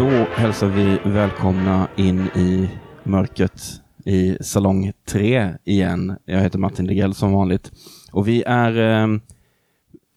[0.00, 2.70] Då hälsar vi välkomna in i
[3.04, 3.62] mörkret
[4.04, 6.16] i salong 3 igen.
[6.24, 7.72] Jag heter Martin Ligell som vanligt.
[8.12, 9.18] Och vi är eh,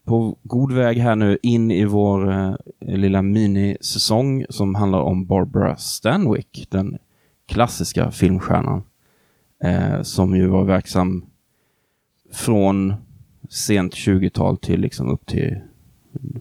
[0.05, 5.75] på god väg här nu in i vår eh, lilla minisäsong som handlar om Barbara
[5.75, 6.97] Stanwyck, den
[7.47, 8.83] klassiska filmstjärnan.
[9.63, 11.25] Eh, som ju var verksam
[12.33, 12.93] från
[13.49, 15.57] sent 20-tal till liksom upp till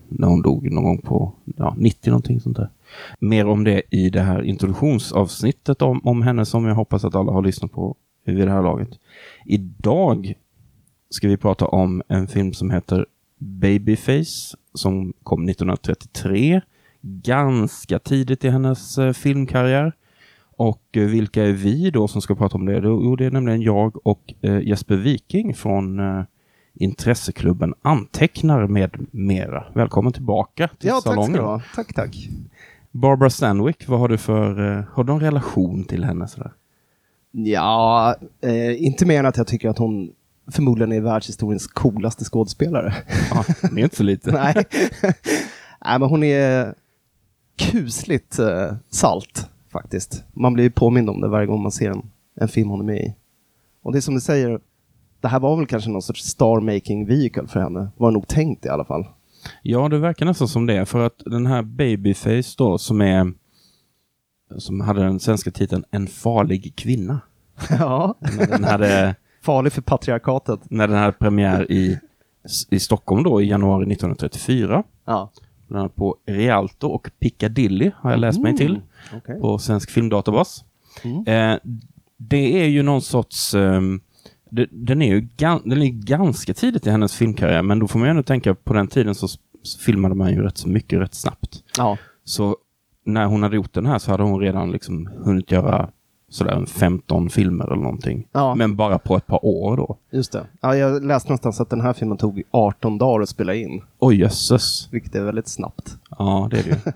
[0.09, 2.71] när hon dog någon gång på ja, 90 någonting sånt där.
[3.19, 7.33] Mer om det i det här introduktionsavsnittet om, om henne som jag hoppas att alla
[7.33, 8.89] har lyssnat på vid det här laget.
[9.47, 10.35] Idag
[11.11, 13.07] ska vi prata om en film som heter
[13.39, 16.61] Babyface som kom 1933.
[17.01, 19.93] Ganska tidigt i hennes eh, filmkarriär.
[20.57, 22.81] Och eh, vilka är vi då som ska prata om det?
[22.85, 26.01] Jo, det är nämligen jag och eh, Jesper Viking från
[26.75, 29.65] intresseklubben Antecknar med mera.
[29.75, 31.61] Välkommen tillbaka till ja, salongen.
[31.75, 32.29] Tack, tack.
[32.93, 36.29] Barbara Stanwyck, vad har du för, eh, har du någon relation till henne?
[36.29, 36.53] Sådär?
[37.31, 40.11] Ja, eh, inte mer än att jag tycker att hon
[40.51, 42.95] förmodligen är världshistoriens coolaste skådespelare.
[43.31, 44.33] Ja, det är inte så lite.
[44.33, 44.55] Nej.
[45.85, 46.75] Nej, men hon är
[47.57, 50.25] kusligt eh, salt faktiskt.
[50.33, 53.01] Man blir påmind om det varje gång man ser en, en film hon är med
[53.01, 53.15] i.
[53.83, 54.61] Och det är som du säger,
[55.21, 57.89] det här var väl kanske någon sorts star-making vehicle för henne.
[57.97, 59.07] Var det nog tänkt i alla fall.
[59.63, 60.87] Ja, det verkar nästan som det.
[60.87, 63.33] För att den här Babyface då, som är
[64.59, 67.21] som hade den svenska titeln En farlig kvinna.
[67.71, 70.61] ja, När den hade, farlig för patriarkatet.
[70.71, 71.99] när den hade premiär i,
[72.71, 74.83] i Stockholm då i januari 1934.
[75.05, 75.31] Ja.
[75.69, 78.81] Den hade på Rialto och Piccadilly har jag läst mig till.
[79.17, 79.41] Okej.
[79.41, 80.65] på Svensk Filmdatabas.
[81.05, 81.27] Mm.
[81.27, 81.59] Eh,
[82.17, 83.55] det är ju någon sorts...
[83.55, 84.01] ehm,
[84.53, 87.99] det, den är ju gan, den är ganska tidigt i hennes filmkarriär, men då får
[87.99, 89.29] man ju ändå tänka på den tiden så
[89.85, 91.63] filmade man ju rätt så mycket rätt snabbt.
[91.79, 91.99] Ja.
[92.25, 92.57] Så
[93.05, 95.89] när hon hade gjort den här så hade hon redan liksom hunnit göra
[96.29, 98.29] sådär en 15 filmer eller någonting.
[98.33, 98.55] Ja.
[98.55, 99.99] Men bara på ett par år då.
[100.11, 100.47] Just det.
[100.61, 104.21] Ja, jag läste någonstans att den här filmen tog 18 dagar att spela in, Oj
[104.21, 104.89] jösses.
[104.91, 105.97] vilket är väldigt snabbt.
[106.19, 106.77] Ja, det är det ju.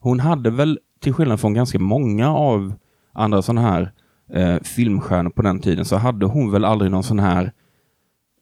[0.00, 2.74] Hon hade väl, till skillnad från ganska många av
[3.12, 3.92] andra sådana här
[4.34, 7.52] eh, filmstjärnor på den tiden, så hade hon väl aldrig någon sån här,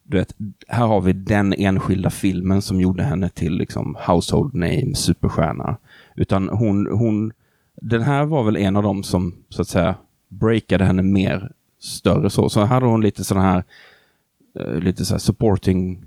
[0.04, 0.34] du vet,
[0.68, 5.76] här har vi den enskilda filmen som gjorde henne till liksom household name, superstjärna.
[6.16, 7.32] Utan hon, hon,
[7.82, 9.94] den här var väl en av dem som, så att säga,
[10.28, 12.48] breakade henne mer större så.
[12.48, 13.64] Så hade hon lite sådana här,
[14.60, 16.04] eh, lite så här supporting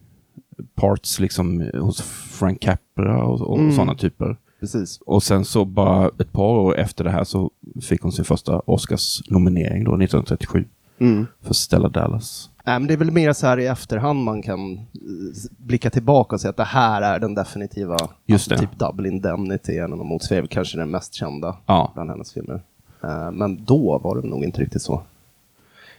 [0.75, 2.01] parts liksom hos
[2.39, 3.71] Frank Capra och, och Mm.
[3.71, 4.37] sådana typer.
[4.59, 4.99] Precis.
[5.05, 7.51] Och sen så bara ett par år efter det här så
[7.81, 10.65] fick hon sin första Oscars-nominering då 1937
[10.99, 11.27] Mm.
[11.41, 12.49] för Stella Dallas.
[12.65, 14.79] Nej, men det är väl mer så här i efterhand man kan eh,
[15.57, 19.77] blicka tillbaka och säga att det här är den definitiva, Just alltså typ Double Indemnity
[19.77, 22.61] eller något motsvarande, kanske den mest kända Ja, bland hennes filmer.
[23.03, 25.01] Eh, Men då var det nog inte riktigt så.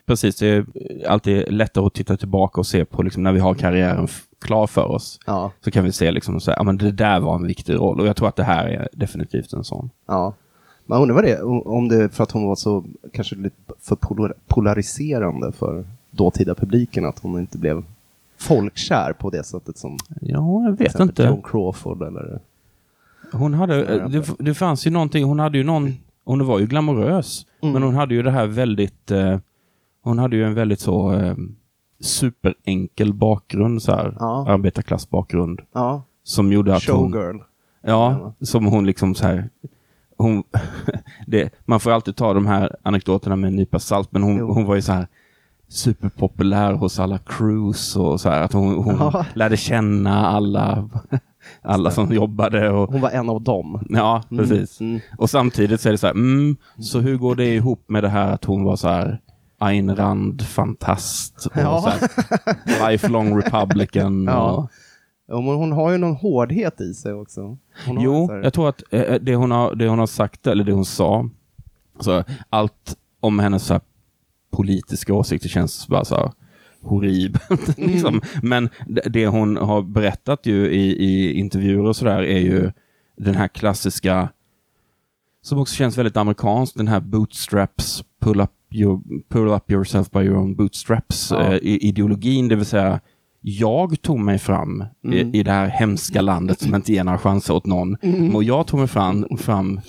[0.06, 0.37] precis.
[0.37, 0.66] Det är
[1.09, 4.09] alltid lättare att titta tillbaka och se på liksom, när vi har karriären
[4.41, 5.19] klar för oss.
[5.26, 7.74] Ja, Så kan vi se liksom så här, ja men det där var en viktig
[7.74, 9.91] roll och jag tror att det här är definitivt en sån.
[10.06, 10.34] ja.
[10.88, 13.56] Men undrar vad det är, om det är för att hon var så kanske lite
[13.80, 17.84] för polar- polariserande för dåtida publiken, att hon inte blev
[18.38, 21.22] folkkär på det sättet som Ja, jag vet inte.
[21.22, 22.41] Joan Crawford eller...
[23.32, 27.47] Hon hade, det, det fanns ju någonting, hon hade ju någon, hon var ju glamorös,
[27.62, 27.72] Mm.
[27.72, 29.38] men hon hade ju det här väldigt, eh,
[30.03, 31.34] hon hade ju en väldigt så eh,
[32.01, 34.47] superenkel bakgrund, så här, Ja.
[34.49, 37.37] arbetarklassbakgrund, Ja, som gjorde att hon, showgirl.
[37.83, 39.49] ja, som hon liksom så här,
[40.19, 40.43] hon,
[41.27, 44.53] det, man får alltid ta de här anekdoterna med en nypa salt, men hon, Jo.
[44.53, 45.07] hon var ju så här
[45.69, 49.25] superpopulär hos alla crews och så här, att hon, hon Ja.
[49.34, 50.89] lärde känna alla,
[51.63, 53.87] alla som jobbade och Hon var en av dem.
[53.91, 54.81] Ja, Mm, precis.
[54.81, 55.01] mm.
[55.19, 58.09] Och samtidigt så är det så här, mm, så hur går det ihop med det
[58.09, 59.21] här att hon var så här
[59.59, 61.93] Ayn Rand-fantast Ja.
[62.91, 64.25] lifelong republican.
[64.30, 64.69] Ja.
[65.28, 67.59] Och, hon har ju någon hårdhet i sig också.
[67.86, 70.72] Jo, här- jag tror att eh, det hon, har, det hon har sagt, eller det
[70.72, 71.28] hon sa,
[72.01, 73.80] så allt om hennes så här,
[74.51, 76.33] politiska åsikter känns bara så här
[76.83, 77.51] horribelt.
[77.78, 77.91] Mm.
[77.91, 78.21] liksom.
[78.42, 82.72] Men det, hon har berättat ju i, i intervjuer och sådär är ju
[83.16, 84.28] den här klassiska
[85.42, 90.19] som också känns väldigt amerikanskt, den här bootstraps, pull up, your, pull up yourself by
[90.19, 91.43] your own bootstraps Ja.
[91.53, 93.01] eh, ideologin, det vill säga
[93.41, 95.34] jag tog mig fram Mm.
[95.34, 97.97] i, i det här hemska landet som inte ger några chanser åt någon.
[98.03, 98.37] Mm.
[98.37, 99.81] Och jag tog mig fram, fram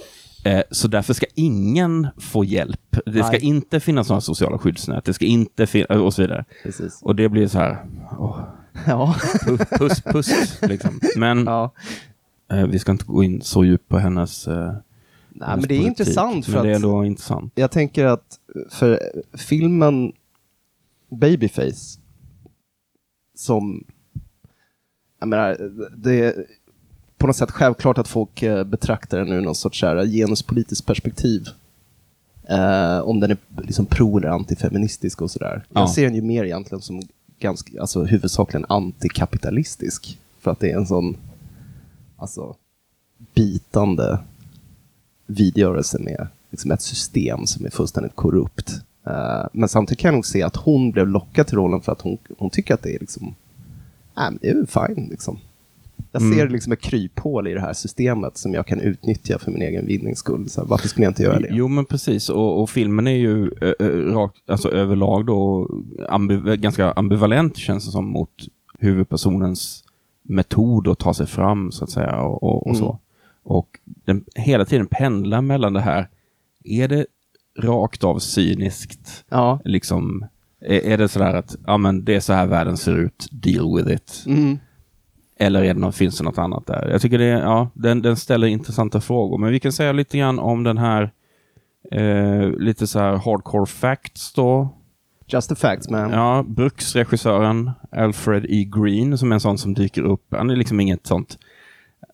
[0.45, 2.97] eh, så därför ska ingen få hjälp.
[3.05, 3.43] Det ska Nej.
[3.45, 6.45] inte finnas några sociala skyddsnät, det ska inte finnas, och så vidare.
[6.63, 6.99] Precis.
[7.01, 7.77] Och det blir så här,
[8.19, 8.39] åh,
[8.87, 9.15] Ja.
[9.45, 10.99] pu- puss, puss, liksom.
[11.17, 11.73] Men ja.
[12.51, 14.73] Eh, vi ska inte gå in så djupt på hennes eh,
[15.39, 17.51] Nej, men det är intressant för men det är ändå intressant.
[17.55, 18.39] Jag tänker att
[18.69, 18.99] för
[19.33, 20.13] filmen
[21.09, 21.99] Babyface
[23.35, 23.83] som,
[25.19, 26.45] jag menar, det är
[27.17, 30.85] på något sätt självklart att folk eh, betraktar den ur någon sorts så här genuspolitiskt
[30.85, 31.47] perspektiv.
[32.49, 35.65] Eh, om den är liksom pro eller antifeministisk och sådär.
[35.73, 35.79] Ja.
[35.79, 37.01] Jag ser den ju mer egentligen som
[37.39, 40.19] ganska, alltså huvudsakligen antikapitalistisk.
[40.39, 41.17] För att det är en sån,
[42.17, 42.55] alltså,
[43.33, 44.19] bitande
[45.27, 48.81] vidgörelse med liksom ett system som är fullständigt korrupt.
[49.07, 52.01] Eh, men samtidigt kan jag nog se att hon blev lockad till rollen för att
[52.01, 53.35] hon, hon tycker att det är liksom,
[54.15, 55.37] men det är väl fine liksom.
[56.11, 56.37] Jag Mm.
[56.37, 59.85] ser liksom ett kryphål i det här systemet som jag kan utnyttja för min egen
[59.85, 60.49] vinnings skull.
[60.49, 61.47] Så här, varför skulle jag inte göra det?
[61.51, 62.29] Jo, men precis.
[62.29, 63.73] Och, och filmen är ju ö,
[64.13, 65.69] rakt, alltså överlag då
[66.09, 68.29] ambiv ganska ambivalent känns det som mot
[68.79, 69.83] huvudpersonens
[70.23, 72.97] metod att ta sig fram så att säga och, och, och Mm.
[73.47, 76.09] Och den hela tiden pendlar mellan det här.
[76.63, 77.05] Är det
[77.59, 79.25] rakt av cyniskt?
[79.29, 79.59] Ja.
[79.65, 80.25] Liksom,
[80.61, 83.75] är, är det sådär att ja, men det är så här världen ser ut, deal
[83.77, 84.23] with it?
[84.27, 84.59] Mm.
[85.39, 86.89] Eller är det något, finns det något annat där?
[86.91, 89.37] Jag tycker det, ja, den, den ställer intressanta frågor.
[89.37, 91.11] Men vi kan säga lite grann om den här,
[91.91, 94.69] eh, lite så här hardcore facts då.
[95.27, 96.11] Just the facts man.
[96.11, 98.63] Ja, bruksregissören Alfred E.
[98.63, 100.25] Green, som är en sån som dyker upp.
[100.31, 101.37] Han är liksom inget sånt,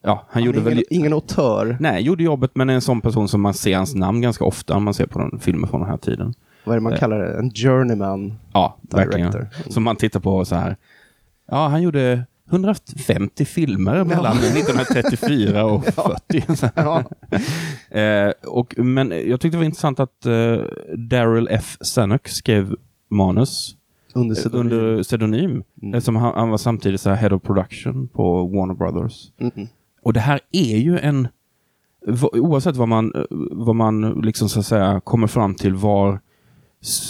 [0.03, 0.83] ja, han gjorde ingen, väl...
[0.89, 1.77] ingen auteur.
[1.79, 4.75] Nej, gjorde jobbet, men är en sån person som man ser hans namn ganska ofta
[4.75, 6.33] om man ser på den filmer från den här tiden.
[6.65, 7.00] Vad är det man Eh.
[7.00, 7.39] kallar det?
[7.39, 8.33] En journeyman.
[8.53, 8.97] Ja, Director.
[9.19, 9.33] verkligen.
[9.33, 9.47] Mm.
[9.69, 10.77] Som man tittar på så här.
[11.51, 16.55] Ja, han gjorde 150 filmer mellan 1934 och 40.
[16.55, 16.85] Så här.
[16.85, 17.03] Ja.
[18.00, 20.55] Eh, och, men jag tyckte det var intressant att eh,
[20.97, 21.77] Daryl F.
[21.81, 22.75] Zanuck skrev
[23.09, 23.75] manus
[24.13, 24.71] Under eh, pseudonym.
[24.79, 25.63] under pseudonym.
[25.81, 25.94] Mm.
[25.94, 29.31] Eftersom han, han var samtidigt så här head of production på Warner Brothers.
[29.39, 29.67] Mm-mm.
[30.03, 31.27] Och det här är ju en...
[32.33, 33.13] Oavsett vad man,
[33.51, 36.19] vad man liksom så att säga kommer fram till var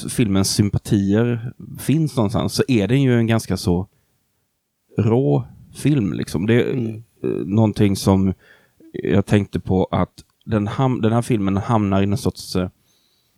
[0.09, 3.87] filmens sympatier finns någonstans, så är den ju en ganska så
[4.97, 6.13] rå film.
[6.13, 6.45] Liksom.
[6.45, 7.03] Det är Mm.
[7.23, 8.33] eh, någonting som
[8.93, 12.69] jag tänkte på att den, ham- den här filmen hamnar i en sorts eh,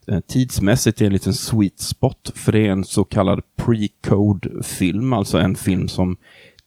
[0.07, 5.37] eh, tidsmässigt i en liten sweet spot, för det är en så kallad pre-code-film, alltså
[5.37, 6.17] en film som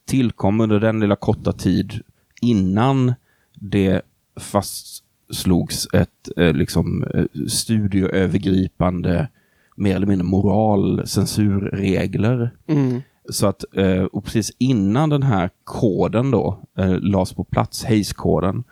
[0.06, 1.92] tillkom under den lilla korta tid
[2.40, 3.14] innan
[3.54, 4.02] det
[4.40, 9.28] fastslogs ett eh, liksom, eh, studioövergripande,
[9.76, 12.50] mer eller mindre moral, censurregler.
[12.66, 13.00] Mm.
[13.30, 18.64] Så att, eh, och precis innan den här koden då eh, lades på plats, Hayes-koden,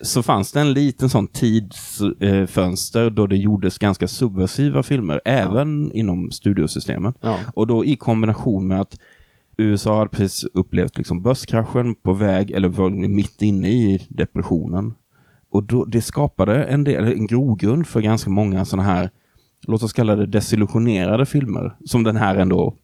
[0.00, 6.30] så fanns det en liten sån tidsfönster då det gjordes ganska subversiva filmer, även inom
[6.30, 7.16] studiosystemet.
[7.20, 7.38] Ja.
[7.54, 8.98] Och då i kombination med att
[9.56, 14.94] USA hade precis upplevt liksom börskraschen på väg, eller var mitt inne i depressionen.
[15.50, 19.10] Och då, det skapade en, del, en grogrund för ganska många sådana här,
[19.66, 22.74] låt oss kalla det desillusionerade filmer, som den här ändå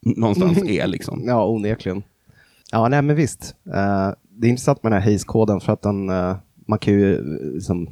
[0.00, 0.86] någonstans är.
[0.86, 1.22] Liksom.
[1.26, 2.02] Ja, onekligen.
[2.72, 3.54] Ja, nej men visst.
[3.66, 7.14] Eh, det är intressant med den här Hayes-koden för att den, eh, man kan ju
[7.14, 7.88] eh, liksom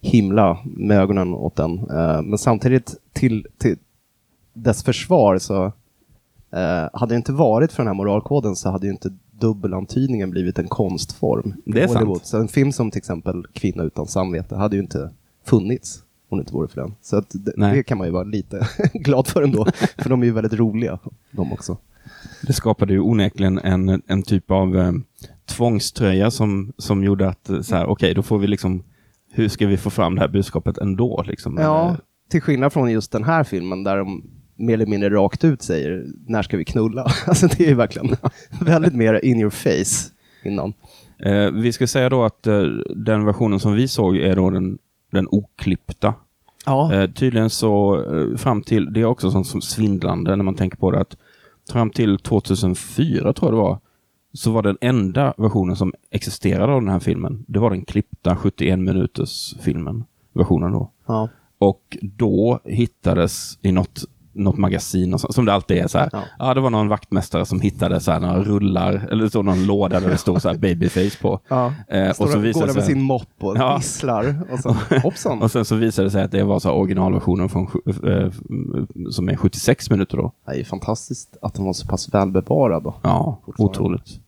[0.00, 1.78] himla med ögonen åt den.
[1.78, 3.76] Eh, men samtidigt till, till
[4.52, 5.72] dess försvar så
[6.52, 10.58] eh, hade det inte varit för den här moralkoden så hade ju inte dubbelantydningen blivit
[10.58, 11.54] en konstform.
[11.64, 12.26] Det är sant.
[12.26, 15.10] Så en film som till exempel Kvinna utan samvete hade ju inte
[15.44, 16.94] funnits om det inte vore för den.
[17.00, 17.76] Så att det, Nej.
[17.76, 19.66] det kan man ju vara lite glad för ändå.
[19.98, 20.98] för de är ju väldigt roliga,
[21.30, 21.76] de också.
[22.42, 24.92] Det skapade ju onekligen en, en typ av eh,
[25.46, 28.84] tvångströja som, som gjorde att, eh, så här, okej, då får vi liksom,
[29.32, 31.24] hur ska vi få fram det här budskapet ändå?
[31.26, 31.58] Liksom?
[31.58, 31.96] Ja,
[32.30, 34.22] till skillnad från just den här filmen där de
[34.58, 37.06] mer eller mindre rakt ut säger när ska vi knulla?
[37.26, 38.16] Alltså det är ju verkligen
[38.60, 40.12] väldigt mer in your face
[40.44, 40.72] innan.
[41.18, 42.62] Eh, vi ska säga då att eh,
[42.96, 44.78] den versionen som vi såg är då den,
[45.12, 46.14] den oklippta.
[46.66, 46.94] Ja.
[46.94, 50.76] Eh, tydligen så eh, fram till, det är också sånt som svindlande när man tänker
[50.76, 51.16] på det, att
[51.72, 53.78] fram till 2004 tror jag det var,
[54.32, 58.36] så var den enda versionen som existerade av den här filmen, det var den klippta
[58.36, 60.90] 71 minuters filmen, versionen då.
[61.06, 61.28] ja.
[61.58, 64.04] Och då hittades i något,
[64.38, 66.08] något magasin, och så, som det alltid är så här.
[66.12, 66.22] Ja.
[66.38, 66.54] Ja.
[66.54, 70.08] det var någon vaktmästare som hittade så här några rullar, eller så någon låda där
[70.08, 71.40] det stod så här babyface på.
[71.48, 71.72] Ja.
[71.88, 73.76] Eh, och så visade går där med sin mopp och Ja.
[73.76, 74.42] visslar.
[74.52, 75.42] Och så, hoppsan.
[75.42, 78.30] och sen så visade det sig att det var så originalversionen från, eh,
[79.10, 80.32] som är 76 minuter då.
[80.46, 82.82] Det är fantastiskt att den var så pass välbevarad.
[82.82, 82.94] Då.
[83.02, 84.20] Ja, otroligt.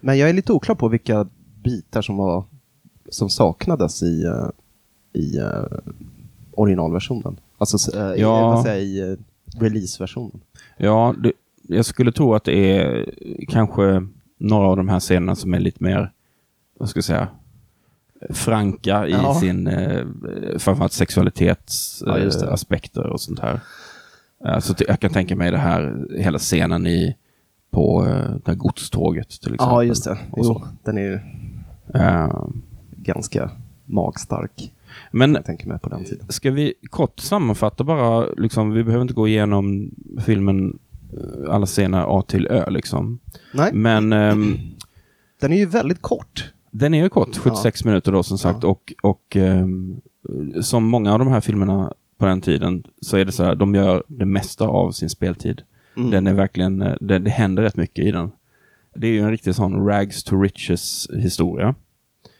[0.00, 1.26] Men jag är lite oklar på vilka
[1.64, 2.44] bitar som, var,
[3.10, 4.48] som saknades i, eh,
[5.12, 5.62] i eh,
[6.52, 7.40] originalversionen.
[7.58, 8.40] Alltså uh, i, Ja.
[8.50, 9.16] vad säger, jag, i
[9.60, 10.40] releaseversionen.
[10.76, 11.32] Ja, det,
[11.62, 13.10] jag skulle tro att det är
[13.48, 14.06] kanske
[14.38, 16.12] några av de här scenerna som är lite mer,
[16.78, 17.28] vad ska jag säga,
[18.30, 19.34] franka i Ja.
[19.34, 20.04] sin, eh,
[20.58, 23.60] framförallt Ja, sexualitetsaspekter och sånt här.
[24.60, 27.16] Så t- jag kan tänka mig det här, hela scenen i,
[27.70, 29.66] på eh, det här godståget till exempel.
[29.74, 30.18] Ja, just det.
[30.36, 31.18] Jo, den är ju
[31.94, 32.44] Eh,
[32.96, 33.50] ganska
[33.84, 34.72] magstark.
[35.10, 36.26] Men Jag tänker mig på den tiden.
[36.28, 39.90] Ska vi kort sammanfatta bara, liksom, vi behöver inte gå igenom
[40.26, 40.78] filmen
[41.12, 43.18] eh, alla scener A till Ö liksom.
[43.54, 44.56] Nej, Men ehm,
[45.40, 46.52] den är ju väldigt kort.
[46.70, 48.58] den är ju kort, 76 minuter då som sagt.
[48.62, 48.68] Ja.
[48.68, 50.00] Och, och ehm,
[50.60, 53.74] som många av de här filmerna på den tiden så är det så här, de
[53.74, 55.62] gör det mesta av sin speltid.
[55.96, 56.10] Mm.
[56.10, 58.30] Den är verkligen, eh, det, det händer rätt mycket i den.
[58.94, 61.74] Det är ju en riktig sån rags to riches historia.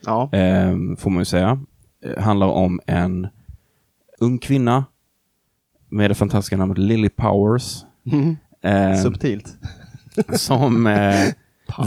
[0.05, 0.29] Ja.
[0.33, 1.59] Ehm, får man ju säga.
[2.03, 3.27] Eh, handlar om en
[4.19, 4.85] ung kvinna
[5.89, 7.85] med det fantastiska namnet Lily Powers.
[8.11, 8.35] Mm.
[8.61, 9.57] ehm, Subtilt.
[10.33, 11.27] som eh,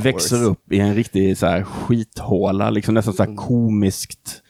[0.02, 4.42] växer upp i en riktig så här, skithåla, liksom nästan så här komiskt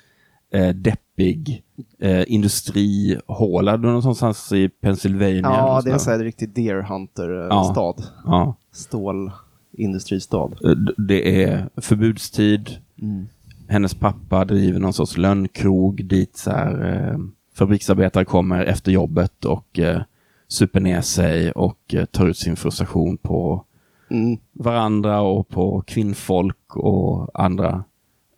[0.52, 1.62] eh, deppig
[1.98, 3.76] eh, industrihåla.
[3.76, 5.40] Du är någonstans i Pennsylvania.
[5.42, 7.94] Ja, det är en sån här riktig Deer Hunter-stad.
[7.98, 8.12] Ja.
[8.24, 8.54] Ja.
[8.72, 10.50] Stålindustrisstad.
[10.64, 12.70] Eh, Det är förbudstid.
[13.02, 13.28] Mm.
[13.70, 17.18] Hennes pappa driver någon sorts lönnkrog dit så här, eh,
[17.54, 20.02] fabriksarbetare kommer efter jobbet och eh,
[20.48, 23.64] super ner sig och eh, tar ut sin frustration på
[24.12, 24.38] Mm.
[24.52, 27.84] varandra och på kvinnfolk och andra.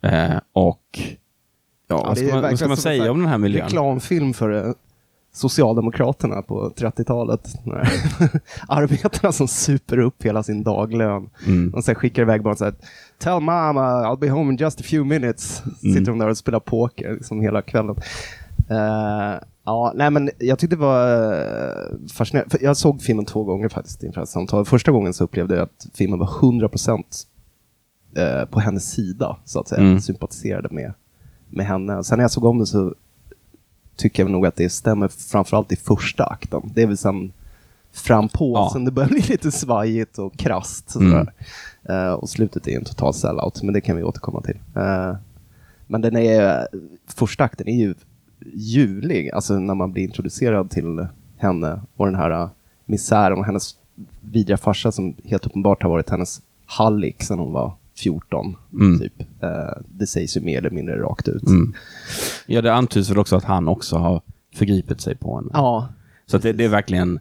[0.01, 0.99] Eh, och
[1.87, 3.63] ja, vad det ska man, vad ska man säga om den här miljön?
[3.65, 4.73] Reklamfilm för eh,
[5.35, 7.49] Socialdemokraterna på 30-talet.
[7.65, 7.79] När
[8.67, 11.29] Arbetarna som super upp hela sin daglön.
[11.45, 11.71] Mm.
[11.71, 12.73] De sen skickar iväg bara så här,
[13.19, 15.63] Tell mama I'll be home in just a few minutes.
[15.65, 15.93] Mm.
[15.93, 17.95] Sitter de där och spelar poker liksom hela kvällen.
[18.69, 22.57] Eh, ja, nej men jag tyckte det var uh, fascinerande.
[22.61, 24.67] Jag såg filmen två gånger faktiskt inför samtalet.
[24.67, 26.97] Första gången så upplevde jag att filmen var 100%
[28.17, 29.81] uh, på hennes sida, så att säga.
[29.81, 29.99] Mm.
[29.99, 30.93] Sympatiserade med,
[31.49, 32.03] med henne.
[32.03, 32.93] Sen när jag såg om det så
[33.95, 36.71] tycker jag nog att det stämmer framförallt i första akten.
[36.73, 37.31] Det är väl sen
[37.91, 38.69] fram på, Ja.
[38.73, 40.95] sen det börjar bli lite svajigt och krasst.
[40.95, 41.27] Mm.
[41.89, 44.59] Eh, och slutet är en total sellout, men det kan vi återkomma till.
[44.75, 45.15] Eh,
[45.87, 46.67] men den är,
[47.07, 47.95] första akten är ju
[48.53, 51.07] ljuvlig, alltså när man blir introducerad till
[51.37, 52.49] henne och den här uh,
[52.85, 53.75] misären och hennes
[54.21, 58.55] vidriga farsa som helt uppenbart har varit hennes hallick sedan hon var 14.
[58.73, 58.99] Mm.
[58.99, 59.21] Typ.
[59.43, 59.49] Eh,
[59.87, 61.43] det sägs ju mer eller mindre rakt ut.
[61.47, 61.73] Mm.
[62.45, 64.21] Ja, det antyds väl också att han också har
[64.55, 65.49] förgripit sig på henne.
[65.53, 65.87] Ja,
[66.25, 67.19] Så det, det är verkligen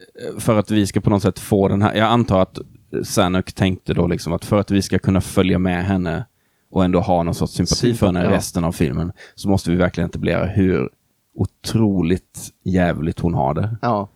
[0.00, 2.58] eh, för att vi ska på något sätt få den här, jag antar att
[3.04, 6.24] Sanuk tänkte då liksom att för att vi ska kunna följa med henne
[6.70, 8.30] och ändå ha någon sorts sympati för henne Ja.
[8.30, 10.90] resten av filmen så måste vi verkligen etablera hur
[11.34, 13.76] otroligt jävligt hon har det.
[13.82, 14.08] Ja,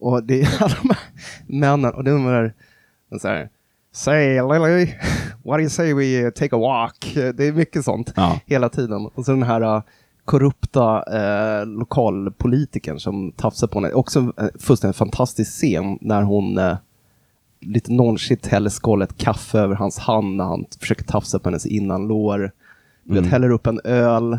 [0.00, 0.98] och det är alla de här
[1.46, 2.54] männen och de är
[3.20, 3.50] så här,
[3.92, 4.94] Say Lily,
[5.44, 7.12] what do you say we take a walk?
[7.14, 8.40] Det är mycket sånt Ja.
[8.46, 9.06] hela tiden.
[9.14, 9.82] Och så den här uh,
[10.24, 10.96] korrupta
[11.62, 13.92] uh, lokalpolitikern som tafsar på henne.
[13.94, 16.76] Också en fullständigt fantastisk scen när hon uh,
[17.60, 22.38] lite nonchigt häller skålet kaffe över hans hand när han försöker tafsa på hennes innanlår.
[23.04, 23.30] Du vet, Mm.
[23.30, 24.38] häller upp en öl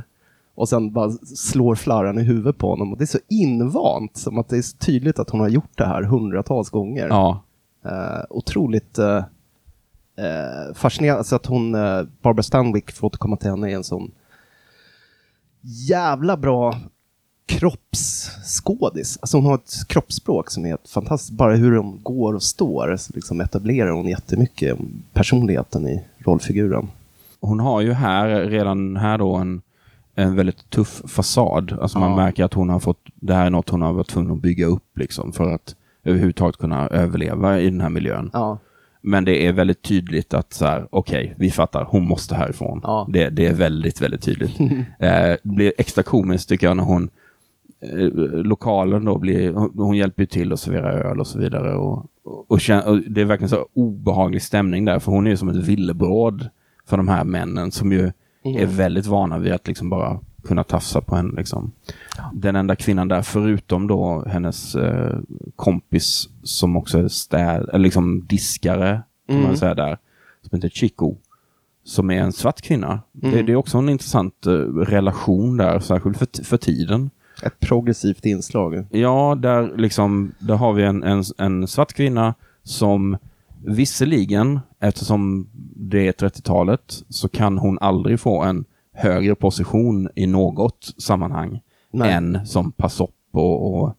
[0.56, 2.92] och sen bara slår flarran i huvudet på honom.
[2.92, 5.78] Och det är så invant, som att det är så tydligt att hon har gjort
[5.78, 7.08] det här hundratals gånger.
[7.08, 7.44] Ja,
[7.86, 9.24] Eh, otroligt uh,
[10.20, 11.24] uh, fascinerande.
[11.24, 14.12] Så att hon, uh, Barbara Stanwyck, för att återkomma till henne, är en sån
[15.62, 16.76] jävla bra
[17.46, 19.18] kroppsskådis.
[19.22, 21.32] Alltså hon har ett kroppsspråk som är fantastiskt.
[21.34, 24.78] Bara hur hon går och står så liksom etablerar hon jättemycket
[25.14, 26.88] personligheten i rollfiguren.
[27.42, 29.62] hon har ju här, redan här då en,
[30.16, 31.78] en väldigt tuff fasad.
[31.82, 32.16] Alltså man Ja.
[32.16, 34.66] märker att hon har fått, det här är något hon har varit tvungen att bygga
[34.66, 38.30] upp liksom för att överhuvudtaget kunna överleva i den här miljön.
[38.34, 38.58] Ja,
[39.02, 42.80] Men det är väldigt tydligt att så här, okej, vi fattar, hon måste härifrån.
[42.84, 43.08] Ja.
[43.10, 44.60] Det, det är väldigt, väldigt tydligt.
[44.60, 47.10] eh, det blir extra komiskt tycker jag när hon,
[47.82, 48.08] eh,
[48.44, 51.76] lokalen då blir, hon, hon hjälper ju till att servera öl och så vidare.
[51.76, 55.38] Och, och, och, och det är verkligen så obehaglig stämning där, för hon är ju
[55.38, 56.50] som ett villebråd
[56.86, 58.12] för de här männen som ju
[58.44, 61.34] är väldigt vana vid att liksom bara kunna tafsa på henne.
[61.38, 61.72] Liksom.
[62.34, 65.18] Den enda kvinnan där, förutom då hennes eh,
[65.56, 69.48] kompis som också är städ, eller liksom diskare, kan Mm.
[69.48, 69.98] man säga där,
[70.42, 71.16] som heter Chico,
[71.84, 73.00] som är en svart kvinna.
[73.22, 73.36] Mm.
[73.36, 77.10] Det, det är också en intressant eh, relation där, särskilt för, för tiden.
[77.44, 78.86] ett progressivt inslag.
[78.92, 83.18] Ja, där, liksom, där har vi en, en, en svart kvinna som
[83.66, 88.66] visserligen, eftersom det är 30-talet, så kan hon aldrig få en
[89.00, 91.62] högre position i något sammanhang
[91.94, 92.14] Nej.
[92.14, 93.96] än som passopp och, och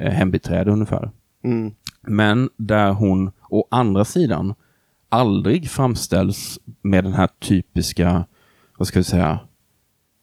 [0.00, 1.10] eh, hembiträde ungefär.
[1.44, 1.72] Mm.
[2.00, 4.54] Men där hon å andra sidan
[5.08, 8.24] aldrig framställs med den här typiska
[8.78, 9.40] vad ska vi säga,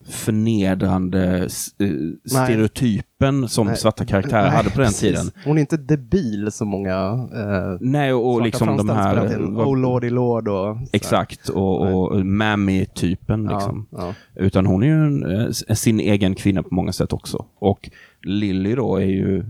[0.10, 1.38] förnedrande
[1.79, 1.89] eh,
[2.25, 3.77] stereotypen som Nej.
[3.77, 5.00] svarta karaktärer Nej, hade på den precis.
[5.01, 5.31] tiden.
[5.46, 9.38] Hon är inte debil som många eh, Nej, och, och liksom de här...
[9.38, 10.77] Oh lordy lord och...
[10.93, 13.88] Exakt, och, och Mammy-typen liksom.
[13.91, 14.13] Ja.
[14.36, 17.46] Utan hon är ju en, eh, sin egen kvinna på många sätt också.
[17.60, 17.89] Och
[18.24, 19.43] Lily då är ju,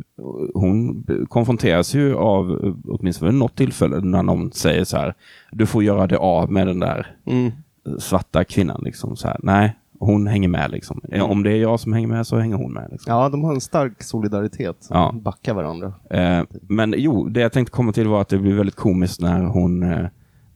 [0.53, 5.13] hon konfronteras ju av, eh, åtminstone något tillfälle, när någon säger så här,
[5.51, 7.51] du får göra det av med den där Mm.
[7.99, 8.81] svarta kvinnan.
[8.85, 9.37] Liksom, så här.
[9.43, 10.71] Nej, hon hänger med.
[10.71, 11.01] Liksom.
[11.21, 12.87] Om det är jag som hänger med så hänger hon med.
[12.91, 13.13] Liksom.
[13.13, 14.87] ja, de har en stark solidaritet.
[14.89, 15.11] Ja.
[15.21, 15.93] Backar varandra.
[16.09, 19.43] Eh, men jo, det jag tänkte komma till var att det blir väldigt komiskt när
[19.43, 20.05] hon eh,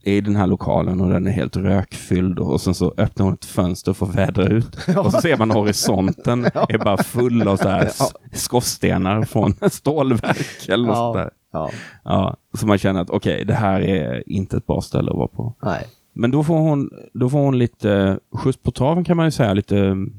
[0.04, 3.34] är i den här lokalen och den är helt rökfylld och sen så öppnar hon
[3.34, 4.76] ett fönster för att vädra ut.
[4.98, 10.70] Och så ser man horisonten är bara full av så här s- skorstenar från stålverk
[10.70, 11.30] eller något sånt där.
[11.52, 11.70] ja.
[12.04, 15.28] Ja, så man känner att okej, det här är inte ett bra ställe att vara
[15.28, 15.54] på.
[15.64, 15.86] Nej.
[16.18, 19.54] Men då får hon, då får hon lite skjuts på traven kan man ju säga,
[19.54, 20.14] lite mm,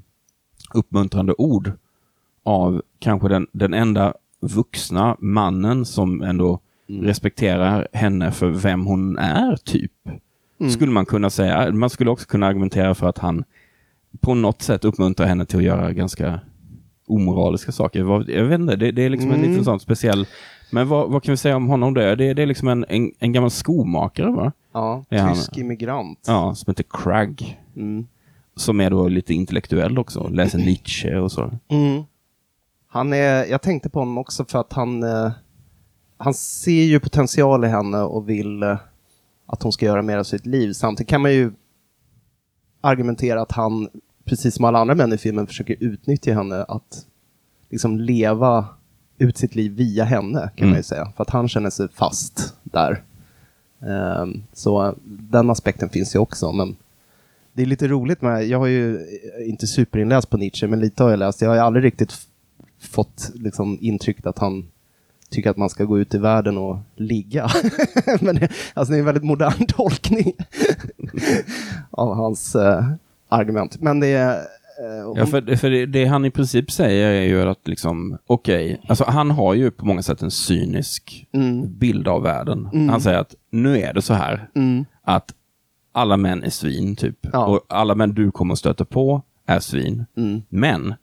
[0.74, 1.72] uppmuntrande ord
[2.42, 9.56] av kanske den, den enda vuxna mannen som ändå respekterar henne för vem hon är,
[9.56, 9.92] typ.
[10.70, 11.72] Skulle man kunna säga.
[11.72, 13.44] Man skulle också kunna argumentera för att han
[14.20, 16.40] på något sätt uppmuntrar henne till att göra ganska
[17.06, 18.30] omoraliska saker.
[18.32, 19.50] Jag vet inte, det, det är liksom en Mm.
[19.50, 20.26] liten sån speciell...
[20.70, 22.00] Men vad, vad kan vi säga om honom då?
[22.14, 24.52] Det, det är liksom en, en, en gammal skomakare, va?
[24.76, 26.24] Ja, Är han- tysk immigrant.
[26.26, 27.60] Ja, som heter Cragg.
[27.76, 28.06] Mm.
[28.56, 30.28] Som är då lite intellektuell också.
[30.28, 31.50] Läser Nietzsche och så.
[31.68, 32.02] Mm.
[32.88, 35.30] Han är, jag tänkte på honom också för att han, eh,
[36.16, 38.76] han ser ju potential i henne och vill eh,
[39.46, 40.72] att hon ska göra mer av sitt liv.
[40.72, 41.52] Samtidigt kan man ju
[42.80, 43.88] argumentera att han,
[44.24, 47.06] precis som alla andra män i filmen, försöker utnyttja henne att
[47.70, 48.66] liksom leva
[49.18, 50.70] ut sitt liv via henne, kan Mm.
[50.70, 51.12] man ju säga.
[51.16, 53.02] För att han känner sig fast där.
[53.82, 56.76] Ehm, så den aspekten finns ju också, men
[57.52, 61.02] det är lite roligt med, jag har ju eh, inte superinläst på Nietzsche, men lite
[61.02, 61.42] har jag läst.
[61.42, 62.14] Jag har ju aldrig riktigt
[62.80, 64.68] fått liksom, intrycket att han
[65.30, 67.50] tycker att man ska gå ut i världen och ligga.
[68.20, 70.32] men det, alltså, det är en väldigt modern tolkning
[71.90, 72.84] av hans eh,
[73.28, 73.80] argument.
[73.80, 74.55] Men det är...
[74.78, 78.18] eh, hon- Ja, för, för det, det han i princip säger är ju att liksom,
[78.26, 81.78] okej, alltså han har ju på många sätt en cynisk Mm.
[81.78, 82.88] bild av världen.
[82.90, 84.84] Han säger att nu är det så här Mm.
[85.02, 85.34] att
[85.92, 87.18] alla män är svin, typ.
[87.32, 87.46] Ja.
[87.46, 90.04] Och alla män du kommer stöta på är svin.
[90.16, 90.42] Mm.
[90.48, 90.94] Men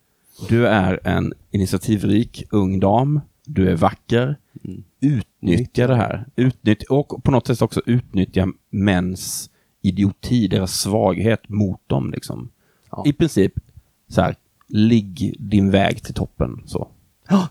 [0.49, 3.19] du är en initiativrik ung dam.
[3.45, 4.35] Du är vacker.
[4.65, 4.83] Mm.
[5.01, 6.25] Utnyttja det här.
[6.35, 9.49] Utnyttja, och på något sätt också utnyttja mäns
[9.81, 12.11] idioti, deras svaghet mot dem.
[12.11, 12.49] Liksom.
[12.95, 13.03] Ja.
[13.07, 13.53] I princip,
[14.07, 14.35] så här,
[14.67, 16.61] ligg din väg till toppen.
[16.65, 16.87] Så.
[17.29, 17.47] Ja.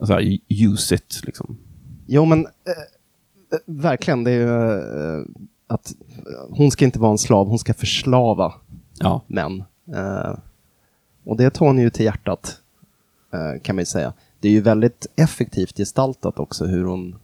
[0.00, 1.58] Så här, use it, liksom.
[2.06, 2.50] Jo, men eh,
[3.52, 4.24] eh, verkligen.
[4.24, 5.24] Det är ju eh,
[5.66, 5.94] att
[6.50, 8.54] hon ska inte vara en slav, hon ska förslava
[8.98, 9.20] Ja.
[9.26, 9.64] män.
[9.94, 10.34] Eh,
[11.24, 12.60] och det tar hon ju till hjärtat,
[13.32, 14.12] eh, kan man ju säga.
[14.40, 17.16] Det är ju väldigt effektivt gestaltat också hur hon,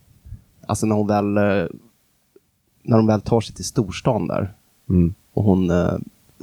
[0.67, 1.67] alltså när hon väl, eh,
[2.83, 4.53] när hon väl tar sig till storstan där
[4.89, 5.13] Mm.
[5.33, 5.71] och hon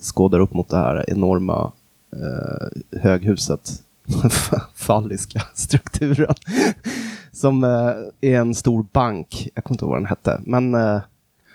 [0.01, 1.73] skådar upp mot det här enorma
[2.13, 3.71] eh, höghuset,
[4.75, 6.35] falliska strukturen,
[7.33, 11.01] som eh, är en stor bank, jag kommer inte ihåg vad den hette, men eh,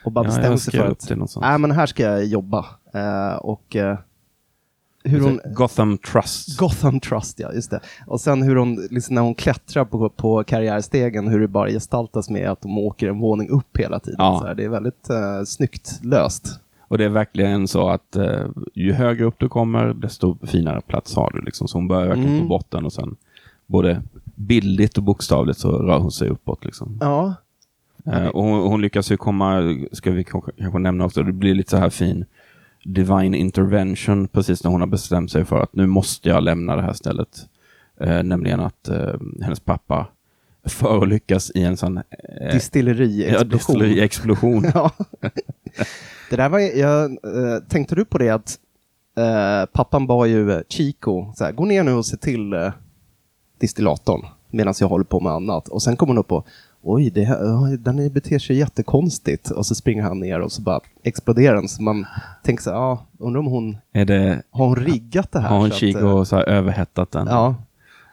[0.06, 1.36] och bara Ja, bestämmer jag sig för att.
[1.42, 2.66] Nej, men här ska jag jobba.
[2.94, 3.98] Eh, och eh,
[5.04, 5.40] hur hon...
[5.46, 6.58] Gotham Trust.
[6.58, 7.80] Gotham Trust, ja, just det.
[8.08, 12.30] Och sen hur hon, liksom när hon klättrar på, på karriärstegen, hur det bara gestaltas
[12.30, 14.18] med att de åker en våning upp hela tiden.
[14.20, 14.38] Ja.
[14.42, 16.60] Så här, det är väldigt eh, snyggt löst.
[16.88, 21.16] Och det är verkligen så att eh, ju högre upp du kommer, desto finare plats
[21.16, 21.42] har du.
[21.42, 21.68] Liksom.
[21.68, 22.42] Så hon börjar verkligen Mm.
[22.42, 23.16] på botten och sen
[23.66, 24.02] både
[24.36, 26.66] bildligt och bokstavligt så rör hon sig uppåt.
[26.66, 26.98] Liksom.
[27.02, 27.34] Ja.
[28.06, 31.56] Eh, och hon, hon lyckas ju komma, ska vi kanske, kanske nämna också, det blir
[31.56, 32.26] lite så här fin
[32.84, 36.82] divine intervention precis när hon har bestämt sig för att nu måste jag lämna det
[36.82, 37.48] här stället.
[38.00, 40.08] Eh, nämligen att eh, hennes pappa
[40.66, 42.04] förolyckas i en sån eh,
[42.54, 43.34] Distilleri-explosion.
[43.34, 44.66] ja, distilleriexplosion.
[44.74, 44.92] Ja.
[46.36, 48.60] det där var, jag, eh, tänkte du på det att
[49.18, 52.72] eh, pappan bad ju eh, Chico, så här, gå ner nu och se till eh,
[53.60, 55.68] distillatorn medan jag håller på med annat.
[55.68, 56.48] Och sen kommer hon upp och
[56.82, 59.52] oj, det här, den beter sig jättekonstigt.
[59.52, 61.68] Och så springer han ner och så bara exploderar den.
[61.68, 62.06] Så man
[62.44, 65.50] tänker så här, ja, undrar om hon, det, har hon riggat det här?
[65.50, 67.28] har hon Chico eh, så här överhettat den?
[67.28, 67.56] Ja,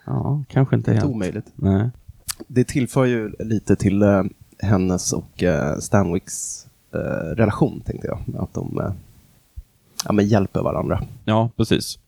[0.06, 1.04] Ja, kanske inte helt.
[1.04, 1.46] omöjligt.
[1.54, 1.90] Nej.
[2.46, 4.22] Det tillför ju lite till eh,
[4.58, 6.66] hennes och eh, Stanwicks
[7.36, 8.42] relation, tänkte jag.
[8.42, 8.92] Att de eh,
[10.04, 11.00] ja, men hjälper varandra.
[11.24, 11.98] Ja, precis.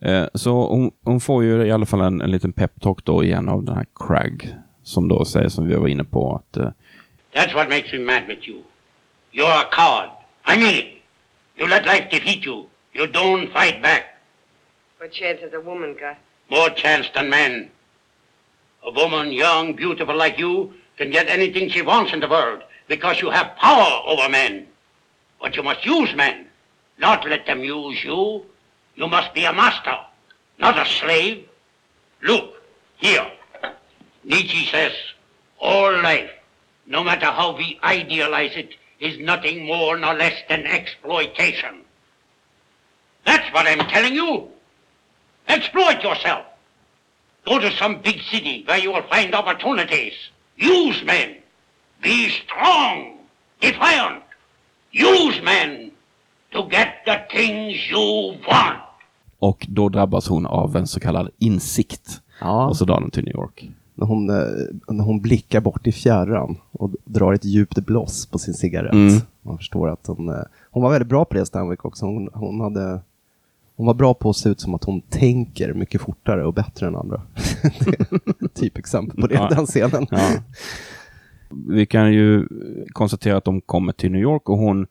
[0.00, 3.48] Eh, så hon, hon får ju i alla fall en, en liten peptalk då igen
[3.48, 4.54] av den här Crag.
[4.82, 6.70] Som då säger, som vi var inne på, att eh,
[7.34, 8.62] That's what makes me mad with you.
[9.32, 10.10] You're a coward.
[10.48, 10.86] I mean it.
[11.58, 12.66] You let life defeat you.
[12.92, 14.02] You don't fight back.
[14.98, 16.16] What chance has a woman got?
[16.48, 17.70] More chance than men.
[18.82, 23.20] A woman, young, beautiful like you, can get anything she wants in the world because
[23.20, 24.66] you have power over men.
[25.40, 26.46] But you must use men,
[26.98, 28.44] not let them use you.
[28.94, 29.96] You must be a master,
[30.58, 31.46] not a slave.
[32.22, 32.54] Look,
[32.96, 33.26] here.
[34.24, 34.92] Nietzsche says,
[35.58, 36.30] all life,
[36.86, 41.82] no matter how we idealize it, is nothing more nor less than exploitation.
[43.24, 44.48] That's what I'm telling you.
[45.48, 46.46] Exploit yourself.
[47.44, 50.14] Go to some big city where you will find opportunities.
[50.56, 51.36] Use men.
[52.02, 53.16] Be strong,
[53.60, 54.22] defiant.
[54.92, 55.90] Use men
[56.52, 58.78] to get the things you want.
[59.38, 62.20] Och då drabbas hon av en så kallad insikt.
[62.40, 62.66] Ja.
[62.66, 63.70] Och så drar hon till New York.
[63.94, 64.36] När hon, eh,
[64.88, 68.92] när hon blickar bort i fjärran och drar ett djupt bloss på sin cigarett.
[68.92, 69.20] Mm.
[69.42, 72.06] Man förstår att hon, eh, hon var väldigt bra på det Stanwyck också.
[72.06, 73.00] Hon, hon, hade,
[73.76, 76.86] hon var bra på att se ut som att hon tänker mycket fortare och bättre
[76.86, 77.22] än andra.
[77.62, 79.48] det är ett typexempel på det, Ja.
[79.48, 80.06] den scenen.
[80.10, 80.18] Ja.
[81.50, 82.48] Vi kan ju
[82.92, 84.86] konstatera att de kommer till New York och hon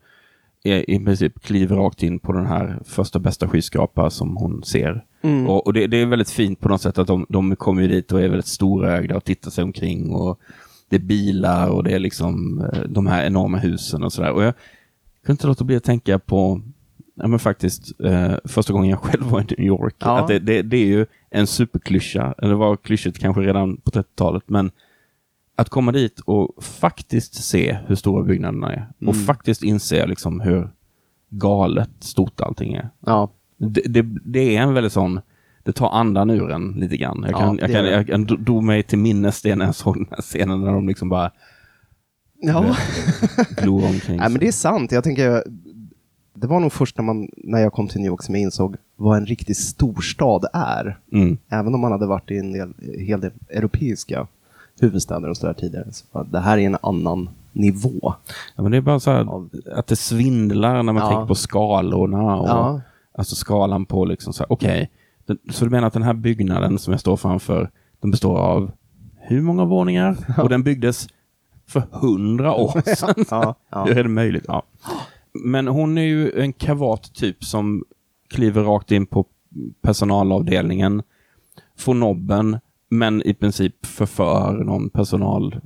[0.64, 5.06] är i princip kliver rakt in på den här första bästa skyskrapa som hon ser.
[5.22, 5.50] Mm.
[5.50, 7.88] Och, och det, det är väldigt fint på något sätt att de, de kommer ju
[7.88, 10.40] dit och är väldigt storögda och tittar sig omkring och
[10.90, 14.32] det är bilar och det är liksom eh, de här enorma husen och sådär.
[14.32, 14.54] Och jag
[15.26, 16.62] kunde inte låta bli att tänka på
[17.18, 19.96] Ja, men faktiskt, eh, första gången jag själv var i New York.
[20.00, 20.20] Ja.
[20.20, 23.92] Att det, det, det är ju en superklyscha, eller det var klyschigt kanske redan på
[23.92, 24.72] 30-talet, men
[25.56, 28.88] att komma dit och faktiskt se hur stora byggnaderna är.
[28.98, 29.26] Och Mm.
[29.26, 30.70] faktiskt inse liksom hur
[31.30, 32.90] galet stort allting är.
[33.06, 33.32] Ja.
[33.58, 35.20] Det, det, det är en väldigt sån,
[35.64, 37.22] det tar andan ur en lite grann.
[37.22, 39.76] Jag Ja, kan, det jag, kan, jag, jag drog mig till minnes det när jag
[39.76, 41.32] såg den här scenen när de liksom bara
[42.42, 42.76] ja.
[43.62, 44.18] glor omkring.
[44.18, 44.92] Nej, men det är sant.
[44.92, 45.44] Jag tänker,
[46.34, 48.76] det var nog först när, man, när jag kom till New York som jag insåg
[48.96, 51.00] vad en riktig storstad är.
[51.12, 51.38] Mm.
[51.50, 54.28] Även om man hade varit i en del, hel del europeiska
[54.80, 55.88] huvudstäder och sådär tidigare.
[55.92, 58.14] Så det här är en annan nivå.
[58.56, 59.28] Ja, men det är bara så här
[59.80, 61.10] att det svindlar när man Ja.
[61.10, 62.36] tänker på skalorna.
[62.40, 62.82] Och, Ja.
[63.18, 64.92] Alltså skalan på liksom så här, okej.
[65.26, 67.70] Den- Så du menar att den här byggnaden som jag står framför,
[68.02, 68.72] den består av
[69.18, 70.18] hur många våningar?
[70.38, 71.08] Och den byggdes
[71.68, 73.26] för hundra år sedan.
[73.30, 73.84] Ja, ja.
[73.86, 74.46] Hur är det möjligt?
[74.48, 74.64] Ja.
[75.44, 77.84] Men hon är ju en kavat typ som
[78.30, 79.26] kliver rakt in på
[79.82, 81.04] personalavdelningen,
[81.78, 82.60] får nobben,
[82.98, 85.62] men i princip förför någon personal,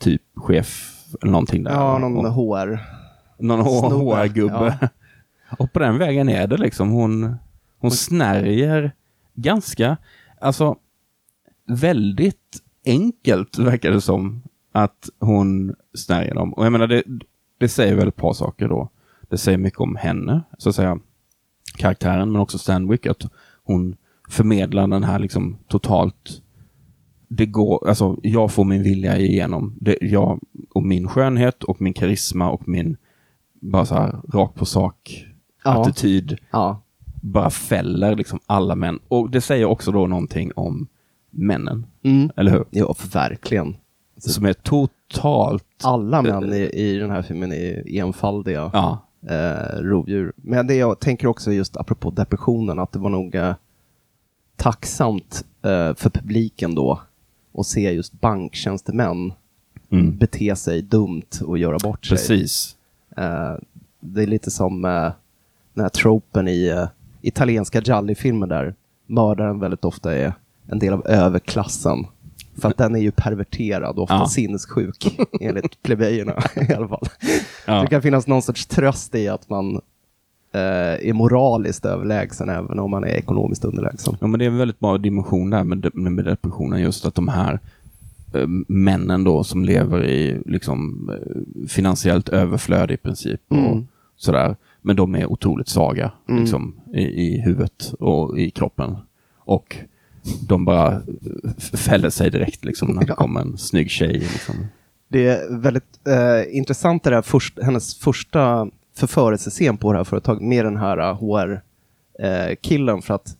[0.00, 1.70] typ chef eller någonting där.
[1.72, 2.80] Ja, någon Och- HR.
[3.38, 3.60] någon.
[3.92, 4.88] HR-gubbe.
[5.58, 6.90] Och på den vägen är det liksom.
[6.90, 7.34] Hon,
[7.78, 8.92] hon snärjer
[9.34, 9.96] ganska,
[10.40, 10.76] alltså
[11.66, 16.52] väldigt enkelt verkar det som att hon snärjer dem.
[16.54, 17.02] Och jag menar, det,
[17.58, 18.88] det säger väl ett par saker då.
[19.28, 20.98] Det säger mycket om henne, så att säga,
[21.78, 23.22] karaktären, men också Stanwyck, att
[23.64, 23.96] hon
[24.28, 26.42] förmedlar den här liksom totalt
[27.32, 29.74] det går, alltså jag får min vilja igenom.
[29.80, 30.40] Det, jag
[30.74, 32.96] och min skönhet och min karisma och min
[33.60, 35.26] bara så här rakt på sak
[35.64, 35.82] Ja.
[35.82, 36.82] attityd Ja.
[37.22, 38.98] bara fäller liksom alla män.
[39.08, 40.86] Och det säger också då någonting om
[41.30, 42.30] männen, Mm.
[42.36, 42.64] eller hur?
[42.70, 43.76] Ja, verkligen.
[44.16, 50.32] Som är totalt, Alla män i, i den här filmen är enfaldiga ja, eh, rovdjur.
[50.36, 53.54] Men det jag tänker också just apropå depressionen, att det var nog eh,
[54.56, 57.00] tacksamt eh, för publiken då
[57.54, 59.32] att se just banktjänstemän
[59.90, 62.16] mm, bete sig dumt och göra bort sig.
[62.16, 62.76] precis.
[63.16, 63.54] Eh,
[64.00, 65.12] det är lite som eh,
[65.74, 66.88] den här tropen i eh,
[67.22, 68.74] italienska Gialli-filmer där
[69.06, 70.32] mördaren väldigt ofta är
[70.66, 72.06] en del av överklassen.
[72.60, 74.26] För att den är ju perverterad och ofta Ja.
[74.28, 76.36] sinnessjuk, enligt plebejerna
[76.70, 77.06] i alla fall.
[77.66, 77.80] Ja.
[77.80, 79.80] Det kan finnas någon sorts tröst i att man
[80.58, 84.16] är moraliskt överlägsen även om man är ekonomiskt underlägsen.
[84.20, 87.28] Ja, men det är en väldigt bra dimension där med, med depressionen, just att de
[87.28, 87.58] här
[88.34, 93.86] eh, männen då som lever i liksom eh, finansiellt överflöd i princip och Mm.
[94.16, 94.56] sådär.
[94.82, 96.40] Men de är otroligt svaga Mm.
[96.40, 98.96] liksom, i, i huvudet och i kroppen.
[99.38, 99.76] Och
[100.48, 101.00] de bara eh,
[101.76, 104.12] fäller sig direkt liksom, när det kommer en snygg tjej.
[104.12, 104.54] Liksom.
[105.08, 110.42] Det är väldigt eh, intressant det där först, hennes första förförelsescen på det här företaget
[110.42, 113.36] med den här eh, HR-killen för att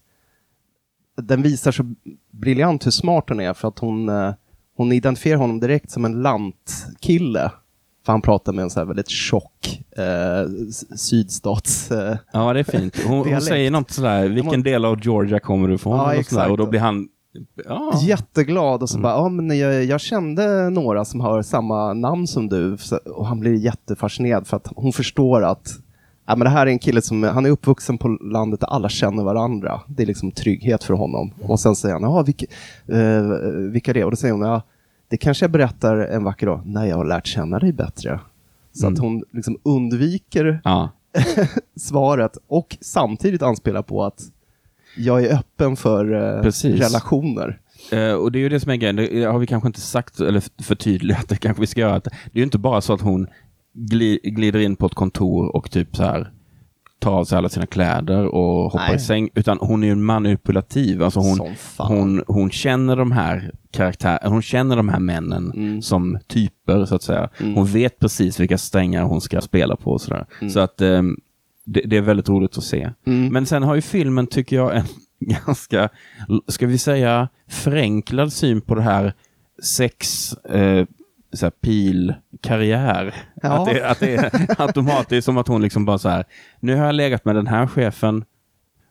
[1.17, 1.95] den visar så
[2.31, 4.33] briljant hur smart hon är för att hon, eh,
[4.77, 7.51] hon identifierar honom direkt som en lantkille.
[8.07, 10.49] För han pratar med en så här väldigt tjock eh,
[10.97, 11.91] sydstats...
[11.91, 13.03] Eh, Ja, det är fint.
[13.07, 15.97] Hon, hon säger något sådär, vilken del av Georgia kommer du ifrån?
[15.97, 17.09] Ja, och, sådär, och då blir han...
[17.64, 17.93] Ja.
[18.03, 19.03] Jätteglad och så Mm.
[19.03, 22.77] bara, ja men jag, jag kände några som har samma namn som du.
[23.14, 25.69] Och han blir jättefascinerad för att hon förstår att
[26.27, 28.88] Ja, men det här är en kille som han är uppvuxen på landet där alla
[28.88, 29.81] känner varandra.
[29.87, 31.33] Det är liksom trygghet för honom.
[31.43, 32.47] Och sen säger han, ja, vilka,
[32.87, 33.23] eh,
[33.73, 34.05] vilka det är?
[34.05, 34.62] Och då säger hon, ja,
[35.09, 38.21] det kanske jag berättar en vacker dag när jag har lärt känna dig bättre.
[38.73, 38.95] Så Mm.
[38.95, 40.88] att hon liksom undviker Ja.
[41.77, 44.21] svaret och samtidigt anspelar på att
[44.96, 46.81] jag är öppen för eh, Precis.
[46.81, 47.59] relationer.
[47.92, 50.20] Eh, och det är ju det som är grejen, det har vi kanske inte sagt
[50.20, 51.94] eller förtydligat, det kanske vi ska göra.
[51.94, 53.26] Att det är ju inte bara så att hon
[53.74, 56.31] gli, glider in på ett kontor och typ så här
[56.98, 58.96] tar av sig alla sina kläder och hoppar Nej.
[58.96, 61.03] i säng, utan hon är ju manipulativ.
[61.03, 61.40] Alltså hon,
[61.79, 65.83] hon, hon känner de här karaktärerna, hon känner de här männen Mm.
[65.83, 67.29] som typer så att säga.
[67.55, 70.26] Hon vet precis vilka strängar hon ska spela på och sådär.
[70.50, 71.16] Så att ehm,
[71.64, 72.90] det, det är väldigt roligt att se.
[73.07, 73.33] Mm.
[73.33, 74.85] Men sen har ju filmen, tycker jag, en
[75.20, 75.88] ganska,
[76.49, 79.14] ska vi säga, förenklad syn på det här
[79.62, 80.87] sex, eh,
[81.33, 83.14] så här, pil, karriär.
[83.42, 83.62] Ja.
[83.62, 84.31] Att, det, att det är
[84.62, 86.25] automatiskt som att hon liksom bara så här,
[86.61, 88.25] nu har jag legat med den här chefen,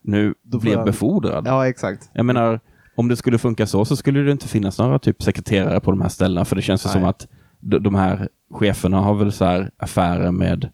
[0.01, 1.47] nu Då blir jag befordrad.
[1.47, 2.10] Ja, exakt.
[2.13, 2.60] Jag menar,
[2.95, 6.01] om det skulle funka så, så skulle det inte finnas några typ sekreterare på de
[6.01, 6.93] här ställena, för det känns ju Nej.
[6.93, 7.27] som att
[7.60, 10.69] de här cheferna har väl så här affärer med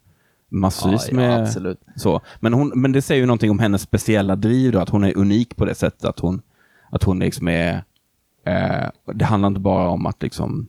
[0.48, 1.80] massvis ja, med absolut.
[1.96, 2.20] så.
[2.40, 5.16] Men, hon, men det säger ju någonting om hennes speciella driv då, att hon är
[5.16, 6.42] unik på det sättet att hon,
[6.90, 7.84] att hon liksom är,
[8.44, 10.66] eh, det handlar inte bara om att liksom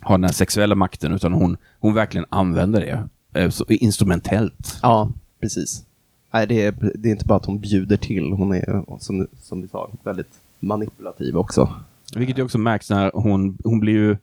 [0.00, 3.08] ha den här sexuella makten, utan hon, hon verkligen använder det
[3.40, 4.78] eh, så, instrumentellt.
[4.82, 5.84] Ja, precis.
[6.30, 9.62] Nej, det är, det är inte bara att hon bjuder till, hon är som, som
[9.62, 11.74] vi sa väldigt manipulativ också.
[12.16, 14.16] Vilket ju också märks när hon, hon blir ju,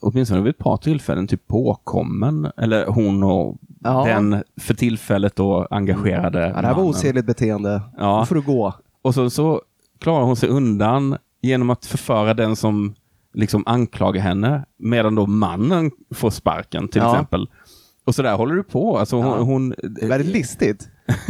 [0.00, 2.50] åtminstone vid ett par tillfällen, typ påkommen.
[2.56, 4.04] Eller hon och Ja.
[4.04, 6.86] den för tillfället då engagerade Ja, det här var mannen.
[6.90, 7.82] osedligt beteende.
[7.98, 8.20] Ja.
[8.20, 8.74] Nu får du gå.
[9.02, 9.62] Och så, så
[10.00, 12.94] klarar hon sig undan genom att förföra den som
[13.34, 17.12] liksom anklagar henne, medan då mannen får sparken till Ja.
[17.12, 17.48] exempel.
[18.04, 18.98] Och så där håller du på.
[18.98, 19.38] Alltså hon, Ja.
[19.42, 20.88] hon, Väldigt listigt.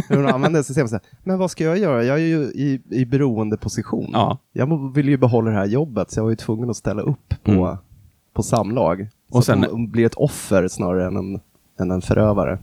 [0.09, 0.91] Hur hon använder systemet.
[0.91, 2.05] så Men vad ska jag göra?
[2.05, 4.11] Jag är ju i, i beroendeposition.
[4.13, 4.39] Ja.
[4.53, 7.35] Jag vill ju behålla det här jobbet, så jag var ju tvungen att ställa upp
[7.45, 7.77] på, Mm.
[8.33, 9.09] På samlag.
[9.31, 11.41] Och sen- hon blir ett offer snarare än en,
[11.81, 12.59] än en förövare.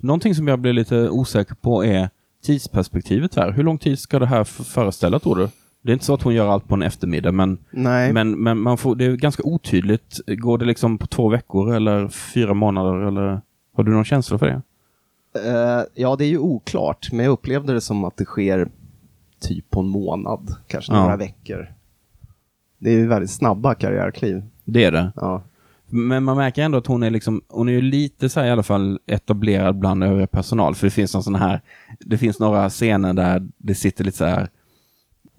[0.00, 2.10] Någonting som jag blir lite osäker på är
[2.44, 3.52] tidsperspektivet här.
[3.52, 5.48] Hur lång tid ska det här föreställa tror du?
[5.82, 8.12] Det är inte så att hon gör allt på en eftermiddag, men, Nej.
[8.12, 10.20] men, men man får, det är ganska otydligt.
[10.26, 12.94] Går det liksom på två veckor eller fyra månader?
[13.06, 13.40] Eller,
[13.76, 14.62] har du någon känsla för det?
[15.48, 18.68] Eh, ja, det är ju oklart, men jag upplevde det som att det sker
[19.40, 21.00] typ på en månad, kanske Ja.
[21.02, 21.68] några veckor.
[22.78, 24.42] Det är ju väldigt snabba karriärkliv.
[24.72, 25.12] Det är det.
[25.16, 25.42] Ja.
[25.92, 28.50] Men man märker ändå att hon är liksom, hon är ju lite så här i
[28.50, 30.74] alla fall etablerad bland övriga personal.
[30.74, 31.60] För det finns någon sån här,
[32.00, 34.48] det finns några scener där det sitter lite så här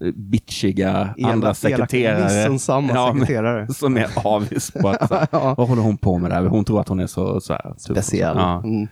[0.02, 2.24] eh, bitchiga Elak- andra sekreterare.
[2.24, 3.68] missunnsamma Ja, men- sekreterare.
[3.74, 5.56] Som är avis på att, här, Ja.
[5.58, 6.46] vad håller hon på med där?
[6.46, 7.74] Hon tror att hon är så, så här.
[7.78, 8.38] Speciell.
[8.38, 8.64] Ja.
[8.64, 8.88] Mm.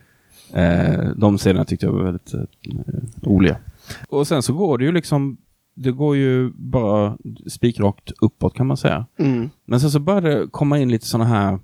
[0.53, 2.39] Eh, de scenerna tyckte jag var väldigt eh,
[3.23, 3.57] roliga.
[4.09, 5.37] Och sen så går det ju liksom,
[5.81, 9.05] det går ju bara spikrakt uppåt kan man säga.
[9.17, 9.49] Mm.
[9.65, 11.59] Men sen så börjar det komma in lite sådana här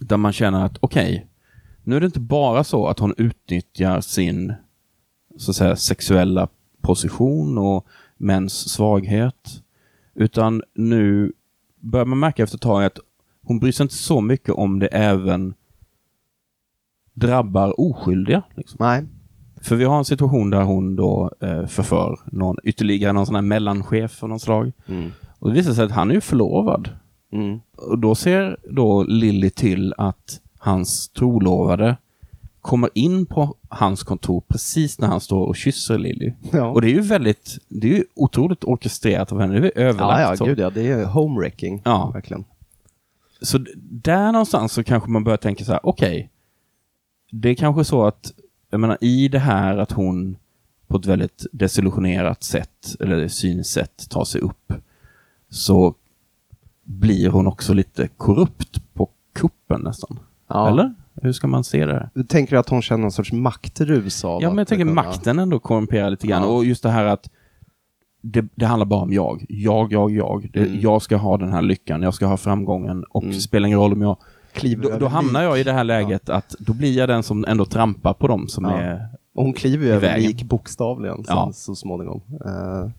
[0.00, 1.26] där man känner att okej,
[1.84, 4.54] nu är det inte bara så att hon utnyttjar sin
[5.36, 6.48] så att säga, sexuella
[6.80, 7.86] position och
[8.16, 9.62] mäns svaghet.
[10.14, 11.32] Utan nu
[11.80, 12.98] börjar man märka efter ett tag att
[13.42, 15.54] hon bryr sig inte så mycket om det även
[17.14, 18.42] drabbar oskyldiga.
[18.54, 18.76] Liksom.
[18.80, 19.04] Nej.
[19.62, 23.42] För vi har en situation där hon då eh, förför någon, ytterligare någon sån här
[23.42, 24.72] mellanchef av någon slag.
[24.86, 25.10] Mm.
[25.38, 26.88] Och det visar sig att han är ju förlovad.
[27.32, 27.60] Mm.
[27.76, 31.96] Och då ser då Lilly till att hans trolovade
[32.60, 36.32] kommer in på hans kontor precis när han står och kysser Lilly.
[36.52, 36.66] Ja.
[36.66, 39.60] Och det är ju väldigt, det är ju otroligt orkestrerat av henne.
[39.60, 40.40] Det är överlagt.
[40.40, 40.70] Ja, ja, gud ja.
[40.70, 41.82] Det är homewrecking.
[41.84, 42.10] Ja.
[42.14, 42.44] Verkligen.
[43.40, 46.30] Så där någonstans så kanske man börjar tänka så här, okej,
[47.32, 48.32] det är kanske så att,
[48.72, 50.36] jag menar i det här att hon
[50.86, 54.72] på ett väldigt desillusionerat sätt, eller synsätt, tar sig upp,
[55.50, 55.94] så
[56.84, 60.18] blir hon också lite korrupt på kuppen nästan.
[60.48, 60.68] Ja.
[60.68, 60.94] Eller?
[61.22, 62.10] Hur ska man se det?
[62.14, 65.38] Du tänker att hon känner någon sorts maktrus av Ja, men jag tänker kunna- makten
[65.38, 66.42] ändå korrumperar lite grann.
[66.42, 66.48] Ja.
[66.48, 67.30] Och just det här att
[68.22, 69.46] det, det handlar bara om jag.
[69.48, 70.50] Jag, jag, jag.
[70.52, 70.80] Det, Mm.
[70.80, 73.34] Jag ska ha den här lyckan, jag ska ha framgången och Mm.
[73.34, 74.16] det spelar ingen roll om jag
[74.52, 77.44] Kliver Då, då hamnar jag i det här läget att då blir jag den som
[77.44, 78.78] ändå trampar på dem som Ja.
[78.80, 79.08] är...
[79.34, 81.50] Och hon kliver ju över lik bokstavligen Ja.
[81.54, 82.20] så småningom.
[82.44, 82.90] Eh,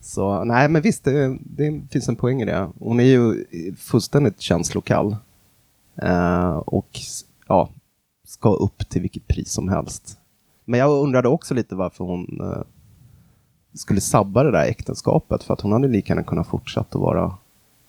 [0.00, 2.68] så nej, men visst, det, det finns en poäng i det.
[2.78, 3.44] Hon är ju
[3.78, 5.16] fullständigt känslokall.
[6.02, 7.00] Eh, och
[7.48, 7.68] ja,
[8.26, 10.18] ska upp till vilket pris som helst.
[10.64, 12.62] Men jag undrade också lite varför hon eh,
[13.74, 15.42] skulle sabba det där äktenskapet.
[15.42, 17.34] För att hon hade lika gärna kunnat fortsätta att vara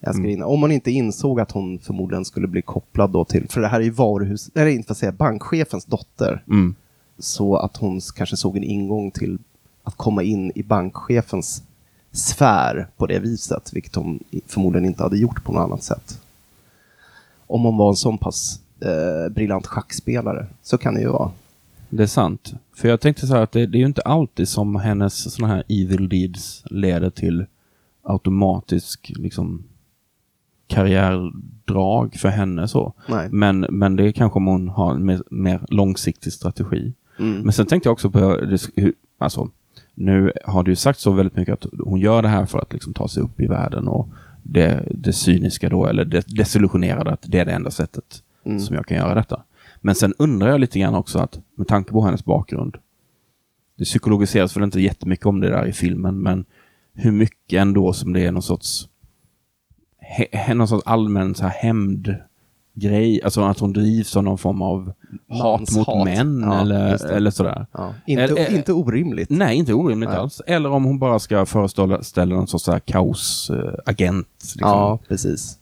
[0.01, 0.45] älskarinna.
[0.45, 3.79] Om hon inte insåg att hon förmodligen skulle bli kopplad då till, för det här
[3.79, 6.43] är ju varuhus, eller inte för att säga, bankchefens dotter.
[6.47, 6.75] Mm.
[7.19, 9.37] så att hon kanske såg en ingång till
[9.83, 11.63] att komma in i bankchefens
[12.11, 16.21] sfär på det viset, vilket hon förmodligen inte hade gjort på något annat sätt.
[17.47, 21.31] Om hon var en sån pass eh, briljant schackspelare, så kan det ju vara.
[21.89, 22.53] Det är sant.
[22.75, 25.47] För jag tänkte så här att det, det är ju inte alltid som hennes såna
[25.47, 27.45] här evil deeds leder till
[28.03, 29.63] automatisk liksom
[30.71, 32.93] karriärdrag för henne så.
[33.09, 33.29] Nej.
[33.31, 36.93] Men, men det är kanske om hon har en mer, mer långsiktig strategi.
[37.19, 37.41] Mm.
[37.41, 38.19] Men sen tänkte jag också på,
[38.75, 39.49] hur- alltså,
[39.95, 42.73] nu har det ju sagt så väldigt mycket att hon gör det här för att
[42.73, 44.09] liksom ta sig upp i världen och
[44.43, 48.59] det, det cyniska då, eller det desillusionerade att det är det enda sättet Mm.
[48.59, 49.41] som jag kan göra detta.
[49.81, 52.77] Men sen undrar jag lite grann också att med tanke på hennes bakgrund,
[53.77, 56.45] det psykologiseras väl inte jättemycket om det där i filmen, men
[56.93, 58.87] hur mycket ändå som det är någon sorts,
[60.31, 64.93] he, någon sorts allmän så här hämndgrej, alltså att hon drivs av någon form av
[65.29, 66.05] hat mot Manshat.
[66.05, 67.65] män Ja, eller, eller sådär.
[67.71, 67.93] Ja.
[68.05, 69.29] Inte, Eller- eh, inte orimligt.
[69.29, 70.17] Nej, inte orimligt Nej.
[70.17, 70.41] alls.
[70.47, 74.27] Eller om hon bara ska föreställa ställa någon sorts så här kaosagent.
[74.41, 74.59] Liksom.
[74.69, 75.57] Ja, precis.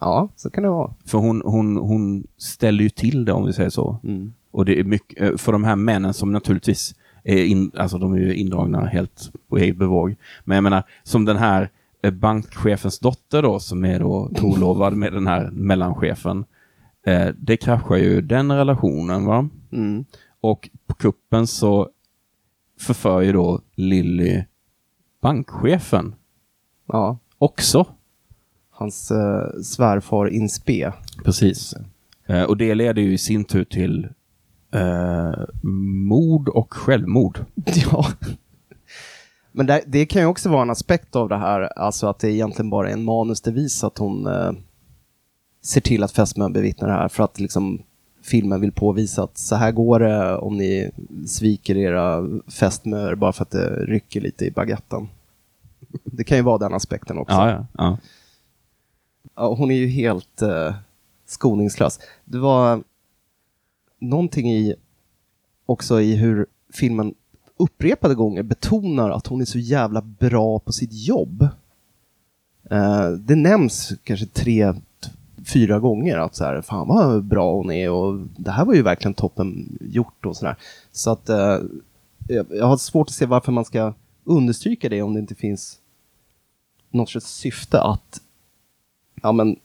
[0.00, 0.94] Ja, så kan det vara.
[1.06, 3.98] För hon, hon, hon ställer ju till det om vi säger så.
[4.04, 4.32] Mm.
[4.50, 8.12] Och det är mycket, eh, för de här männen som naturligtvis är in, alltså de
[8.12, 10.16] är ju indragna helt på eget bevåg.
[10.44, 11.68] Men jag menar, som den här eh,
[12.12, 16.44] bankchefens dotter då, som är då trolovad med den här mellanchefen.
[17.06, 19.48] Eh, det kraschar ju den relationen va.
[19.72, 20.04] Mm.
[20.40, 21.88] Och på kuppen så
[22.80, 24.44] förför ju då Lilly
[25.22, 26.14] bankchefen
[26.86, 27.86] Ja, också.
[28.70, 30.92] hans eh, svärfar in spe.
[31.24, 31.74] Precis.
[32.26, 34.08] Eh, och det leder ju i sin tur till
[34.74, 35.32] eh,
[36.08, 37.38] mord och självmord.
[37.92, 38.06] Ja.
[39.52, 42.32] Men det, det kan ju också vara en aspekt av det här, alltså att det
[42.32, 44.52] egentligen bara är en manusdevis att hon eh,
[45.62, 47.82] ser till att fästmön bevittnar det här för att liksom
[48.22, 50.90] filmen vill påvisa att så här går det om ni
[51.26, 55.08] sviker era fästmör bara för att det rycker lite i baguetten.
[56.04, 57.36] Det kan ju vara den aspekten också.
[57.36, 57.66] Ja, ja.
[57.72, 57.98] ja.
[59.34, 60.74] Ja, hon är ju helt eh,
[61.26, 62.00] skoningslös.
[62.24, 62.82] Det var
[63.98, 64.74] någonting i
[65.66, 67.14] också i hur filmen
[67.60, 71.48] upprepade gånger betonar att hon är så jävla bra på sitt jobb.
[72.70, 75.10] Eh, det nämns kanske tre, t-
[75.46, 78.82] fyra gånger att så här, fan vad bra hon är och det här var ju
[78.82, 80.56] verkligen toppen gjort och sådär.
[80.92, 81.58] Så att eh,
[82.28, 83.94] jag jag har svårt att se varför man ska
[84.24, 85.78] understryka det om det inte finns
[86.90, 88.20] något sorts syfte att
[89.22, 89.56] ja, men,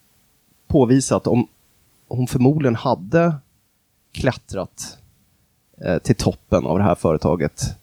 [0.68, 1.48] påvisa att om
[2.08, 3.36] hon förmodligen hade
[4.12, 4.98] klättrat
[5.86, 7.78] eh, till toppen av det här företaget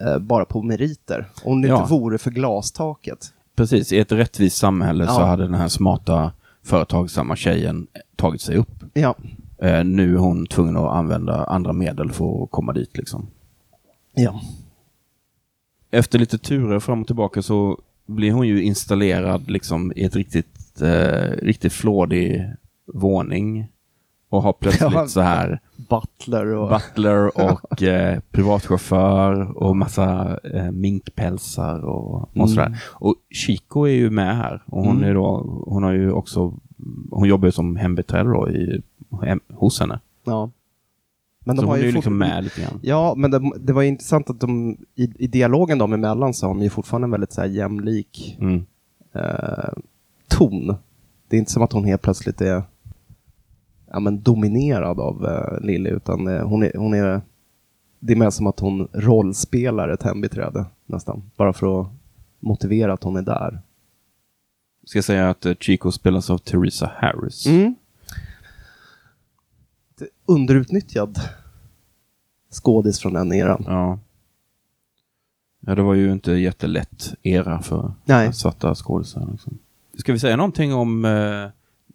[0.00, 1.28] eh, bara på meriter.
[1.44, 1.80] Om det Ja.
[1.82, 3.32] inte vore för glastaket.
[3.56, 5.24] Precis, i ett rättvist samhälle så Ja.
[5.26, 6.32] hade den här smarta
[6.62, 8.84] företagsamma tjejen tagit sig upp.
[8.94, 9.14] Ja,
[9.62, 12.96] Eh, nu är hon tvungen att använda andra medel för att komma dit.
[12.96, 13.26] Liksom.
[14.14, 14.40] ja.
[15.90, 20.80] Efter lite turer fram och tillbaka så blir hon ju installerad liksom, i ett riktigt,
[20.82, 22.52] eh, riktigt flådig
[22.94, 23.68] våning.
[24.28, 25.06] Och har plötsligt Ja.
[25.08, 26.68] så här Butler och...
[26.68, 32.48] butler och eh, privatchaufför och massa eh, minkpälsar och, och Mm.
[32.48, 32.82] sådär.
[32.86, 35.10] Och Chico är ju med här och hon, Mm.
[35.10, 36.54] är då, hon har ju också,
[37.10, 38.82] hon jobbar ju som hembiträde då i,
[39.22, 40.00] hem, hos henne.
[40.24, 40.50] ja.
[41.44, 42.78] Men så hon är ju liksom med lite grann.
[42.82, 46.54] Ja, men det, det var intressant att de i, i dialogen dem emellan så har
[46.54, 48.66] de ju fortfarande en väldigt så här jämlik Mm.
[49.14, 49.72] eh,
[50.28, 50.66] ton.
[51.28, 52.62] Det är inte som att hon helt plötsligt är
[53.90, 57.20] ja, men dominerad av eh, Lily, utan eh, hon är, hon är
[58.00, 61.30] det är mer som att hon rollspelar ett hembiträde nästan.
[61.36, 61.88] Bara för att
[62.40, 63.60] motivera att hon är där.
[64.84, 67.46] Ska jag säga att eh, Chico spelas av Theresa Harris.
[67.46, 67.74] Mm.
[70.26, 71.20] Underutnyttjad
[72.50, 73.64] skådis från den eran.
[73.66, 73.98] Ja.
[75.60, 78.32] Ja, det var ju inte jättelätt era för Nej.
[78.32, 79.28] svarta skådisar.
[79.32, 79.58] Liksom.
[79.98, 81.48] Ska vi säga någonting om eh,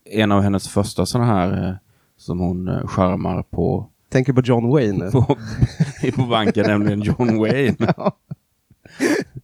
[0.05, 1.75] en av hennes första sådana här eh,
[2.23, 5.11] som hon eh, charmar på, Tänker på John Wayne?
[5.11, 5.37] på,
[6.15, 7.75] på banken, nämligen John Wayne.
[7.97, 8.11] Ja.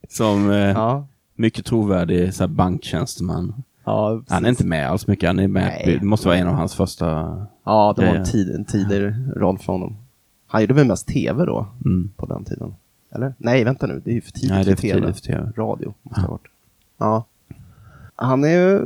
[0.10, 1.08] Som eh, ja.
[1.36, 3.64] mycket trovärdig så här, banktjänsteman.
[3.84, 5.98] Ja, Han är inte med alls mycket, han är med, Nej.
[6.00, 7.06] det måste vara en av hans första...
[7.64, 9.98] Ja, det var en, tid, en tidig roll för honom.
[10.48, 12.12] Han gjorde väl mest tv då, Mm.
[12.16, 12.76] på den tiden?
[13.12, 13.34] Eller?
[13.38, 15.00] Nej, vänta nu, det är ju för tidigt Nej, det är för tv.
[15.02, 15.52] tidigt för tv.
[15.58, 16.48] Radio måste det ha varit.
[16.98, 17.26] Ja.
[18.16, 18.82] Han är ju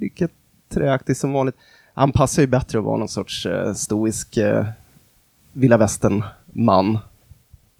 [0.00, 0.28] lika
[0.68, 1.56] träaktig som vanligt.
[1.98, 4.66] Han passar ju bättre att vara någon sorts eh, stoisk eh,
[5.52, 6.98] vilda västern-man,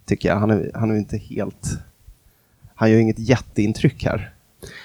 [0.04, 0.36] tycker jag.
[0.36, 1.78] Han är, han är inte helt...
[2.74, 4.32] Han gör inget jätteintryck här.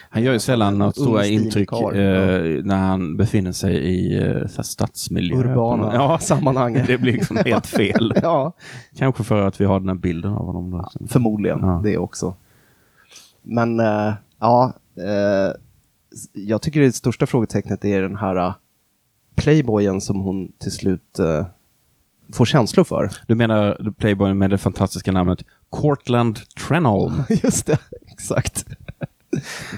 [0.10, 5.38] Han gör ju sällan något stora intryck eh, när han befinner sig i eh, stadsmiljö.
[5.38, 6.74] Urbana Ja, sammanhang.
[6.88, 8.14] det blir liksom helt fel.
[8.22, 8.54] ja,
[8.98, 10.72] Kanske för att vi har den här bilden av honom.
[10.72, 11.08] Där.
[11.08, 11.82] förmodligen Ja.
[11.84, 12.36] det också.
[13.42, 15.56] Men eh, ja, eh,
[16.34, 18.54] jag tycker det största frågetecknet är den här uh,
[19.36, 21.46] playboyen som hon till slut eh,
[22.34, 23.12] får känslor för.
[23.28, 27.14] Du menar Playboy med det fantastiska namnet Cortland Trenholm?
[27.44, 27.78] Just det,
[28.08, 28.66] exakt.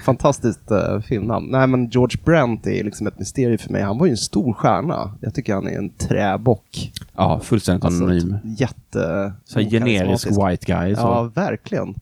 [0.04, 1.46] Fantastiskt uh, filmnamn.
[1.50, 3.82] Nej, men George Brent är liksom ett mysterium för mig.
[3.82, 5.14] Han var ju en stor stjärna.
[5.20, 6.92] Jag tycker han är en träbock.
[7.16, 8.36] Ja, fullständigt Alltså, anonym.
[8.44, 9.32] jätte...
[9.44, 10.94] Så generisk white guy.
[10.94, 11.00] Så.
[11.00, 11.94] Ja, verkligen.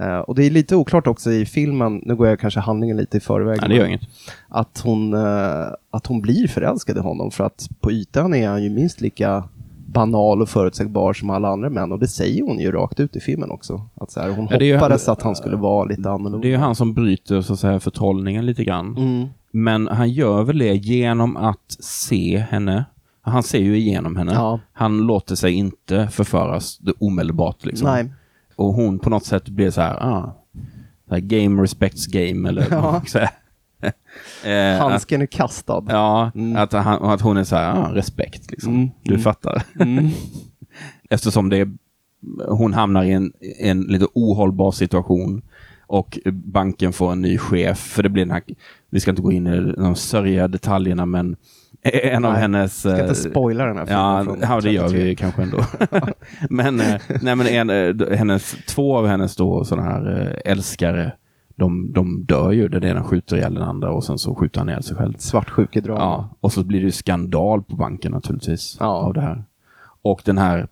[0.00, 3.16] Eh, och det är lite oklart också i filmen, nu går jag kanske handlingen lite
[3.16, 4.00] i förväg, Nej, det gör inget.
[4.48, 8.62] att, hon, eh, att hon blir förälskad i honom för att på ytan är han
[8.62, 9.44] ju minst lika
[9.86, 13.20] banal och förutsägbar som alla andra män och det säger hon ju rakt ut i
[13.20, 13.80] filmen också.
[13.94, 16.38] Att så här, hon Ja, hoppades att han skulle vara lite annorlunda.
[16.38, 18.96] Det är ju han som bryter så att säga, förtrollningen lite grann.
[18.96, 19.28] Mm.
[19.50, 22.84] Men han gör väl det genom att se henne.
[23.22, 24.32] Han ser ju igenom henne.
[24.34, 24.60] Ja.
[24.72, 27.64] Han låter sig inte förföras det omedelbart.
[27.64, 27.88] Liksom.
[27.88, 28.10] Nej.
[28.56, 30.36] Och hon på något sätt blir så här, ah,
[31.08, 32.48] så här game respects game.
[32.48, 33.02] Eller Ja.
[33.06, 33.30] så här.
[34.44, 35.84] Eh, Handsken är kastad.
[35.88, 36.56] ja, Mm.
[36.56, 38.50] att, han, att hon är så här, ah, respekt.
[38.50, 38.74] Liksom.
[38.74, 38.88] Mm.
[39.02, 39.22] Du Mm.
[39.22, 39.62] fattar.
[39.80, 40.08] Mm.
[41.10, 41.70] Eftersom det är,
[42.48, 45.42] hon hamnar i en, en lite ohållbar situation
[45.86, 47.78] och banken får en ny chef.
[47.78, 48.42] För det blir den här,
[48.90, 51.36] vi ska inte gå in i de sörjiga detaljerna, men
[51.82, 52.80] en av Nej, hennes...
[52.80, 55.04] Ska inte eh, spoila den här filmen Ja, från ja, det gör 33.
[55.04, 55.64] vi kanske ändå.
[56.50, 61.12] men eh, nej, men en, eh, hennes, två av hennes då sådana här älskare,
[61.56, 62.68] de, de dör ju.
[62.68, 65.14] Den ena skjuter ihjäl den andra och sen så skjuter han ihjäl sig själv.
[65.18, 66.00] Svartsjukedrama.
[66.00, 68.86] Ja, och så blir det skandal på banken naturligtvis Ja.
[68.86, 69.44] av det här.
[70.02, 70.68] Och den här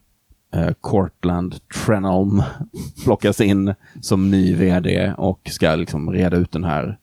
[0.55, 2.43] eh, Cortland Trenholm
[3.05, 6.99] plockas in som ny vd och ska liksom reda ut den här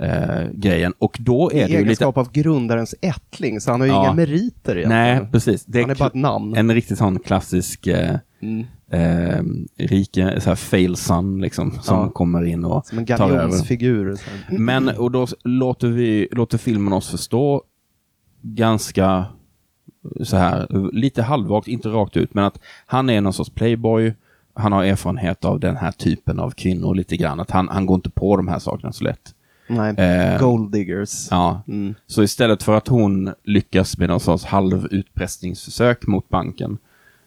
[0.00, 0.92] eh, grejen.
[0.98, 2.06] Och då är I det ju lite...
[2.06, 4.04] av grundarens ättling, så han har ju Ja.
[4.04, 4.88] inga meriter egentligen.
[4.88, 5.64] Nej, precis.
[5.64, 6.54] Det Han är bara ett namn.
[6.56, 8.64] En riktigt sån klassisk eh, Mm.
[8.90, 9.42] eh,
[9.88, 12.08] rike, så här fail son liksom, som Ja.
[12.08, 14.58] kommer in och Som en tar över.
[14.58, 17.62] Men, och då låter, vi, låter filmen oss förstå
[18.42, 19.24] ganska
[20.22, 24.14] så här, lite halvvagt, inte rakt ut, men att han är någon sorts playboy,
[24.54, 27.94] han har erfarenhet av den här typen av kvinnor lite grann, att han, han går
[27.94, 29.34] inte på de här sakerna så lätt.
[29.70, 29.94] Nej.
[29.96, 31.28] Eh, Gold diggers.
[31.30, 31.94] Ja, Mm.
[32.06, 36.78] så istället för att hon lyckas med någon sorts halvutpressningsförsök mot banken,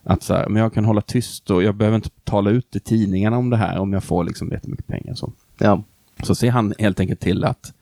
[0.04, 2.80] att så här, men jag kan hålla tyst och jag behöver inte tala ut i
[2.80, 5.14] tidningarna om det här om jag får liksom jättemycket pengar.
[5.16, 5.32] Så.
[5.58, 5.84] Ja.
[6.24, 7.74] Så ser han helt enkelt till att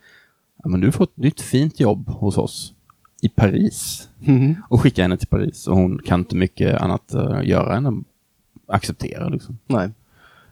[0.63, 2.73] ja, men du får ett nytt fint jobb hos oss
[3.21, 4.55] i Paris Mhm.
[4.69, 7.93] och skickar henne till Paris och hon kan inte mycket annat uh, göra än att
[8.67, 9.29] acceptera.
[9.29, 9.57] Liksom.
[9.67, 9.89] Nej.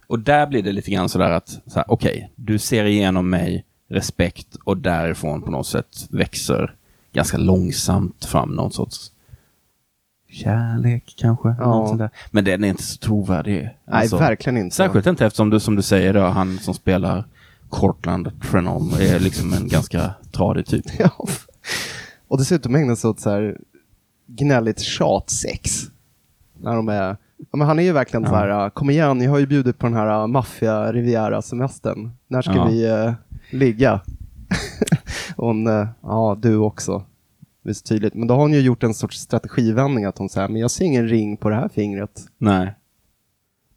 [0.07, 3.65] Och där blir det lite grann sådär att, så här, okej, du ser igenom mig,
[3.89, 6.75] respekt och därifrån på något sätt växer
[7.13, 9.11] ganska långsamt fram någon sorts
[10.29, 11.55] kärlek kanske.
[11.59, 12.09] Ja.
[12.31, 13.61] Men den är inte så trovärdig.
[13.61, 14.75] Nej, Alltså, verkligen inte.
[14.75, 17.23] Särskilt inte eftersom du, som du säger, då, han som spelar
[17.69, 20.85] Cortland Trenholm är liksom en ganska tradig typ.
[20.99, 21.11] Ja.
[22.27, 23.57] Och dessutom ägnar sig åt så här
[24.27, 25.71] gnälligt tjatsex.
[26.61, 27.17] När de är...
[27.37, 28.29] Ja, men han är ju verkligen Ja.
[28.29, 32.11] så här, kom igen, jag har ju bjudit på den här uh, maffia riviera semestern
[32.27, 32.65] När ska Ja.
[32.67, 33.13] vi uh,
[33.51, 34.01] ligga?
[35.35, 37.03] hon, uh, ja du också.
[37.73, 38.13] Så tydligt.
[38.13, 40.85] Men då har hon ju gjort en sorts strategivändning att hon säger, men jag ser
[40.85, 42.25] ingen ring på det här fingret.
[42.37, 42.73] Nej.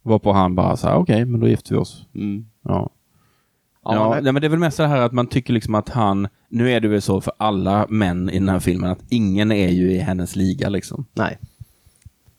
[0.03, 2.07] Varpå han bara så här, okej, men då gifter vi oss.
[2.15, 2.47] Mm.
[2.63, 2.91] Ja.
[3.85, 4.23] Ja, Ja, nej.
[4.23, 6.71] nej, men det är väl mest det här att man tycker liksom att han, nu
[6.71, 9.93] är det väl så för alla män i den här filmen att ingen är ju
[9.93, 11.05] i hennes liga liksom.
[11.13, 11.39] Nej.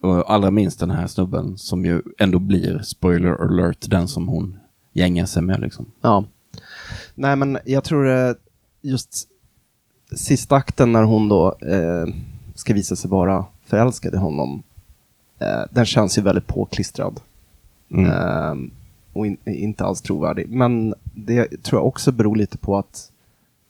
[0.02, 4.58] Och allra minst den här snubben som ju ändå blir, spoiler alert, den som hon
[4.94, 5.92] gängar sig med liksom.
[6.02, 6.26] Ja.
[7.16, 8.34] Nej, men jag tror eh,
[8.82, 9.28] just
[10.16, 12.08] sista akten när hon då eh,
[12.56, 14.64] ska visa sig vara förälskad i honom,
[15.40, 17.20] eh, den känns ju väldigt påklistrad.
[17.92, 18.12] Mm.
[18.12, 18.70] Eh,
[19.14, 20.50] och in, inte alls trovärdig.
[20.50, 23.12] Men det tror jag också beror lite på att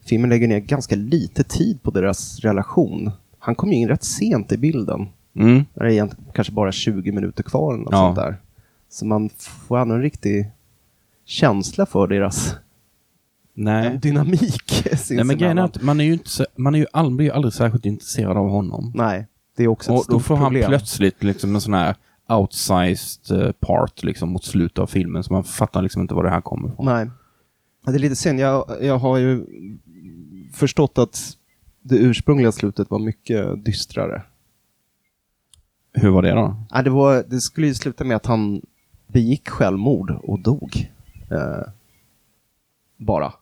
[0.06, 3.12] filmen lägger ner ganska lite tid på deras relation.
[3.40, 5.08] Han kom ju in rätt sent i bilden.
[5.36, 5.66] Mm.
[5.74, 7.98] När det är egentligen kanske bara 20 minuter kvar eller något Ja.
[8.00, 8.38] sånt där.
[8.90, 10.50] Så man får ändå en riktig
[11.26, 12.56] känsla för deras
[13.56, 13.98] Nej.
[13.98, 17.16] dynamik Nej, men grejen är att man är ju, inte, så- man är ju aldrig,
[17.18, 18.92] blir ju aldrig särskilt intresserad av honom.
[18.96, 19.28] Nej,
[19.58, 20.68] det är också ett Och då stort får han problem.
[20.70, 21.96] plötsligt liksom en sån här
[22.30, 26.30] outsized eh, part liksom mot slutet av filmen, så man fattar liksom inte var det
[26.30, 26.86] här kommer ifrån.
[26.86, 27.10] Nej.
[27.86, 28.40] Ja, Det är lite synd.
[28.40, 29.46] Jag, jag har ju
[30.54, 31.38] förstått att
[31.82, 34.22] det ursprungliga slutet var mycket dystrare.
[35.94, 36.56] Hur var det då?
[36.70, 38.62] Ja, det, var, det skulle ju sluta med att han
[39.08, 40.92] begick självmord och dog.
[41.32, 41.72] Eh,
[42.98, 43.34] bara.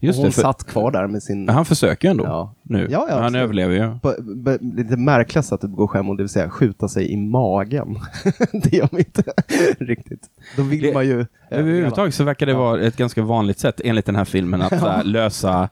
[0.00, 1.48] Just och hon det, för, satt kvar där med sin...
[1.48, 2.54] han försöker ju ändå Ja.
[2.62, 2.88] nu.
[2.90, 3.98] Ja, ja, han överlever ju.
[3.98, 4.14] på,
[4.60, 7.98] lite märkliga sätt att begå självmord, det vill säga skjuta sig i magen.
[8.62, 9.22] det gör man inte
[9.84, 10.22] riktigt.
[10.56, 11.26] Då vill Det- man ju...
[11.50, 15.04] Överhuvudtaget så verkar det vara ett ganska vanligt sätt enligt den här filmen att här,
[15.04, 15.68] lösa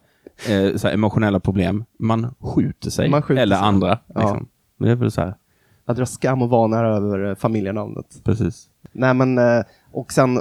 [0.48, 1.84] eh, här, emotionella problem.
[1.98, 3.64] Man skjuter sig, Man skjuter eller sig.
[3.64, 3.98] andra.
[4.08, 4.48] Liksom.
[4.78, 5.34] Men det är väl så här,
[5.86, 8.06] Att dra skam och vanära över eh, familjenamnet.
[8.24, 8.66] precis.
[8.92, 10.36] Nej men, eh, och sen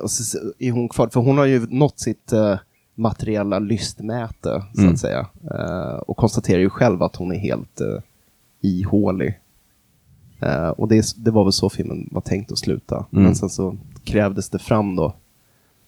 [0.59, 2.55] är hon kvar, för hon har ju nått sitt eh,
[2.98, 4.93] materiella lystmäte, så Mm.
[4.93, 5.28] att säga.
[5.52, 8.00] Eh, och konstaterar ju själv att hon är helt eh,
[8.62, 9.39] ihålig.
[10.39, 12.95] Eh, och det, det var väl så filmen var tänkt att sluta.
[13.12, 13.24] Mm.
[13.24, 15.14] Men sen så krävdes det fram då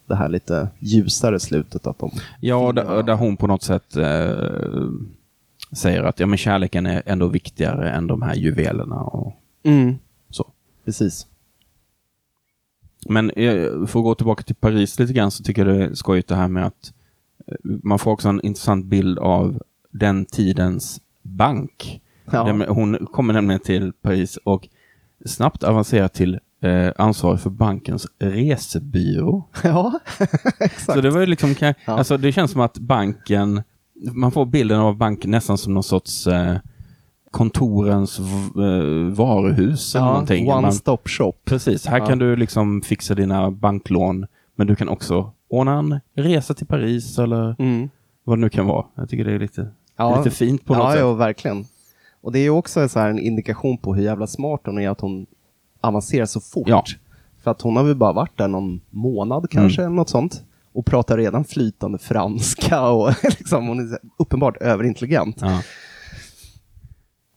[0.06, 2.10] det här lite ljusare slutet att de...
[2.40, 4.30] Ja, där, där hon på något sätt eh,
[5.72, 9.32] säger att ja, men kärleken är ändå viktigare än de här juvelerna och
[9.62, 9.94] Mm.
[10.30, 10.46] så.
[10.84, 11.26] Precis.
[13.08, 15.94] Men eh, för att gå tillbaka till Paris lite grann så tycker jag det är
[15.94, 16.99] skojigt det här med att eh,
[17.62, 22.00] man får också en intressant bild av den tidens bank.
[22.32, 22.64] Ja.
[22.68, 24.68] Hon kommer nämligen till Paris och
[25.26, 29.44] snabbt avancerar till eh, ansvarig för bankens resebyrå.
[29.64, 29.98] Ja,
[30.60, 30.80] exakt.
[30.94, 31.74] Så det var ju liksom, Ja.
[31.84, 33.62] alltså det känns som att banken,
[34.12, 36.56] man får bilden av banken nästan som någon sorts eh,
[37.30, 40.48] kontorens eh, varuhus eller ja, någonting.
[40.52, 41.32] one Man- stop shop.
[41.44, 42.06] Precis, här Ja.
[42.06, 44.26] kan du liksom fixa dina banklån,
[44.56, 47.88] men du kan också ordna en resa till Paris eller Mm.
[48.24, 48.86] vad det nu kan vara.
[48.94, 50.18] Jag tycker det är lite, Ja.
[50.18, 51.00] lite fint på något ja, sätt.
[51.00, 51.64] Ja, verkligen.
[52.20, 55.26] Och det är också så en indikation på hur jävla smart hon är att hon
[55.80, 56.68] avancerar så fort.
[56.68, 56.84] Ja.
[57.42, 59.86] För att hon har väl bara varit där någon månad kanske, Mm.
[59.92, 60.44] eller något sånt.
[60.72, 65.36] Och pratar redan flytande franska och liksom, hon är uppenbart överintelligent.
[65.40, 65.62] Ja.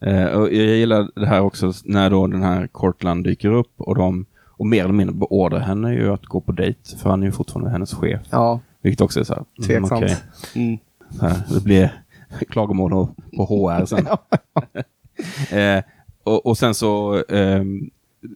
[0.09, 3.95] Eh, och jag gillar det här också när då den här Cortland dyker upp och
[3.95, 4.25] de
[4.57, 7.31] och mer eller mindre beordrar henne ju att gå på dejt för han är ju
[7.31, 8.21] fortfarande hennes chef.
[8.29, 10.03] Ja, Vilket också är så här, mm, tveksamt.
[10.03, 10.17] okej.
[10.55, 10.77] Mm.
[11.19, 12.03] Så här, det blir
[12.49, 12.91] klagomål
[13.37, 14.07] på- HR sen.
[15.59, 15.83] eh,
[16.23, 17.89] och, och sen så ehm,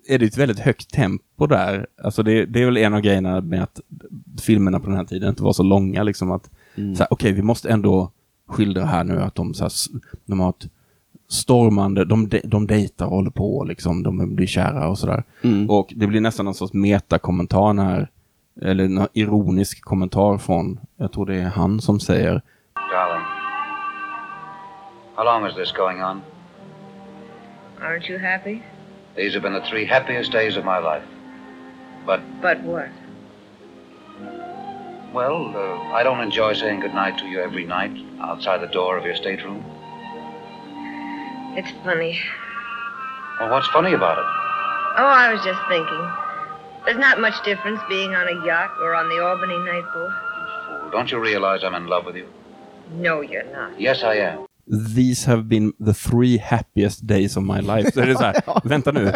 [0.08, 1.88] är det ett väldigt högt tempo där.
[2.04, 3.80] Alltså det, det är väl en av grejerna med att
[4.42, 6.04] filmerna på den här tiden inte var så långa.
[6.04, 6.96] Liksom att, Mm.
[6.96, 8.12] så här, okej, vi måste ändå
[8.48, 9.72] skildra här nu att de, så här,
[10.26, 10.68] de har ett
[11.30, 15.24] stormande, de, de, de dejtar och håller på, liksom, de blir kära och sådär.
[15.44, 15.70] Mm.
[15.70, 18.10] Och det blir nästan någon sorts metakommentar när,
[18.62, 22.42] eller en ironisk kommentar från, jag tror det är han som säger,
[22.92, 23.26] Darling,
[25.16, 26.22] how long is this going on?
[27.82, 28.62] Aren't you happy?
[29.16, 31.06] These have been the three happiest days of my life.
[32.06, 32.90] But, But what?
[35.14, 39.06] well, uh, I don't enjoy saying goodnight to you every night outside the door of
[39.06, 39.64] your stateroom.
[41.58, 42.20] It's funny.
[43.40, 44.26] Well, what's funny about it?
[45.00, 46.04] Oh, I was just thinking.
[46.86, 50.12] There's not much difference being on a yacht or on the Albany night boat.
[50.66, 52.28] Fool, don't you realize I'm in love with you?
[53.06, 53.80] No, you're not.
[53.80, 54.46] Yes, I am.
[54.96, 57.92] These have been the three happiest days of my life.
[57.94, 59.12] Så är det så här, vänta nu,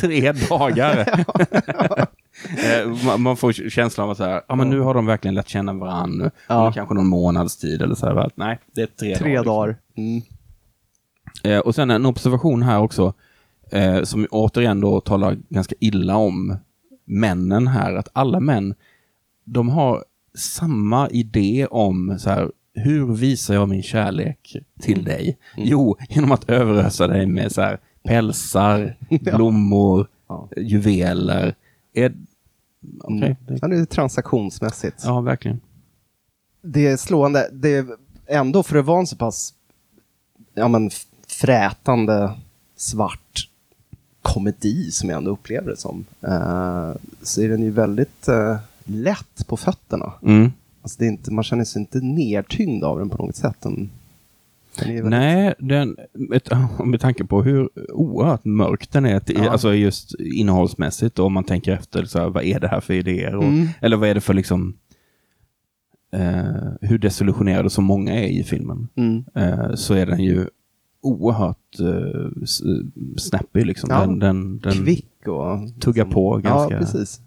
[0.00, 1.06] tre dagar.
[2.58, 5.48] Eh, man- får känslan av att så här, ja, men nu har de verkligen lärt
[5.48, 6.30] känna varandra.
[6.46, 6.64] Ja.
[6.64, 6.72] Ja.
[6.72, 8.30] Kanske någon månads tid eller så här.
[8.34, 9.44] Nej, det är tre, Tre dagar.
[9.44, 9.76] dagar.
[9.96, 10.22] Mm.
[11.44, 13.12] Eh, och sen en observation här också,
[13.72, 16.56] eh, som återigen då talar ganska illa om
[17.04, 18.74] männen här, att alla män,
[19.44, 25.38] de har samma idé om så här, hur visar jag min kärlek till dig?
[25.56, 30.48] Jo, genom att överösa dig med så här, pälsar, blommor, Ja.
[30.56, 31.54] juveler.
[31.94, 32.06] Är...
[33.08, 33.20] Mm.
[33.20, 35.02] det- Ja, det är transaktionsmässigt.
[35.04, 35.60] Ja, verkligen.
[36.62, 37.50] det är slående.
[37.52, 37.86] Det är
[38.26, 39.54] ändå för att vara en så pass
[40.54, 40.90] ja, men,
[41.40, 42.32] frätande
[42.76, 43.48] svart
[44.22, 46.04] komedi som jag ändå upplever det som.
[46.22, 50.12] eh, så är den ju väldigt eh, lätt på fötterna.
[50.22, 50.52] Mm.
[50.82, 53.56] Alltså det är inte, man känner sig inte nedtyngd av den på något sätt.
[53.60, 53.90] Den,
[54.76, 56.40] den Nej, den, med,
[56.84, 59.50] med tanke på hur oerhört mörk den är, till, Ja.
[59.50, 62.94] alltså just innehållsmässigt, och om man tänker efter, så här, vad är det här för
[62.94, 63.34] idéer?
[63.36, 63.68] Och, Mm.
[63.80, 64.76] Eller vad är det för liksom,
[66.12, 69.24] eh, hur desillusionerade så många är i filmen, Mm.
[69.34, 70.46] eh, så är den ju
[71.08, 72.62] oerhört eh, s-
[73.16, 73.64] snappy.
[73.64, 73.90] Liksom.
[73.92, 74.00] Ja.
[74.00, 75.80] Den, den, den, Kvick och...
[75.80, 77.20] tuggar på ganska- Ja, precis.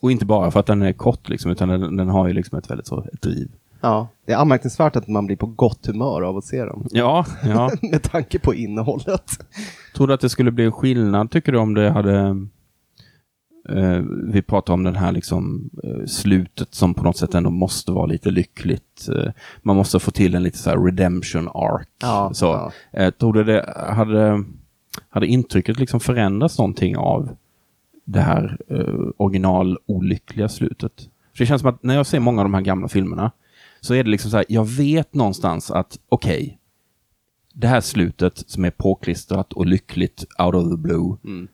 [0.00, 2.58] Och inte bara för att den är kort, liksom, utan den, den har ju liksom
[2.58, 3.48] ett väldigt så, ett driv.
[3.80, 6.86] Ja, det är anmärkningsvärt att man blir på gott humör av att se den.
[6.90, 7.70] Ja, ja.
[7.90, 9.30] Med tanke på innehållet.
[9.96, 12.46] Tror du att det skulle bli skillnad, tycker du, om det hade...
[13.68, 14.02] Eh,
[14.32, 18.06] vi pratar om den här liksom, eh, slutet som på något sätt ändå måste vara
[18.06, 19.08] lite lyckligt.
[19.08, 21.86] Eh, man måste få till en lite så redemption arc.
[22.02, 22.72] Ja, så.
[22.92, 23.10] ja.
[23.10, 24.44] Tror du det hade,
[25.08, 27.36] hade intrycket liksom förändrats någonting av
[28.04, 31.08] det här eh, original olyckliga slutet?
[31.32, 33.30] För det känns som att när jag ser många av de här gamla filmerna
[33.80, 36.58] så är det liksom så här, jag vet någonstans att okej,
[37.52, 41.48] det här slutet som är påklistrat och lyckligt out of the blue, Mm.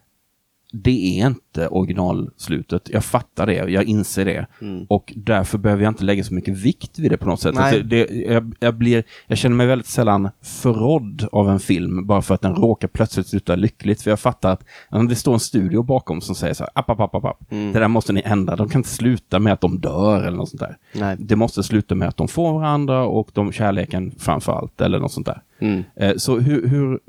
[0.73, 2.89] Det är inte originalslutet.
[2.93, 4.47] Jag fattar det, jag inser det.
[4.89, 7.57] Och därför behöver jag inte lägga så mycket vikt vid det på något sätt.
[7.57, 12.23] Alltså det, jag, jag, blir, jag känner mig väldigt sällan förrådd av en film bara
[12.23, 14.03] för att den råkar plötsligt sluta lyckligt.
[14.03, 16.91] För jag fattar att ja, det står en studio bakom som säger så här, app,
[16.91, 17.51] app, app, app, app.
[17.51, 18.57] det där måste ni ändra.
[18.57, 20.77] De kan inte sluta med att de dör eller något sånt där.
[20.95, 21.17] Nej.
[21.19, 25.13] Det måste sluta med att de får varandra och de kärleken framför allt eller något
[25.13, 25.43] sånt där.
[25.61, 25.83] Mm.
[25.97, 27.01] Eh, Så hur, hur,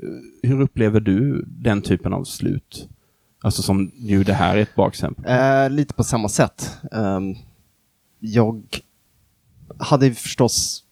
[0.42, 2.88] hur upplever du den typen av slut?
[3.42, 5.24] Alltså som ju det här är ett bra exempel.
[5.26, 6.78] Eh, lite på samma sätt.
[6.92, 7.34] Ehm,
[8.18, 8.62] jag
[9.78, 10.84] hade förstås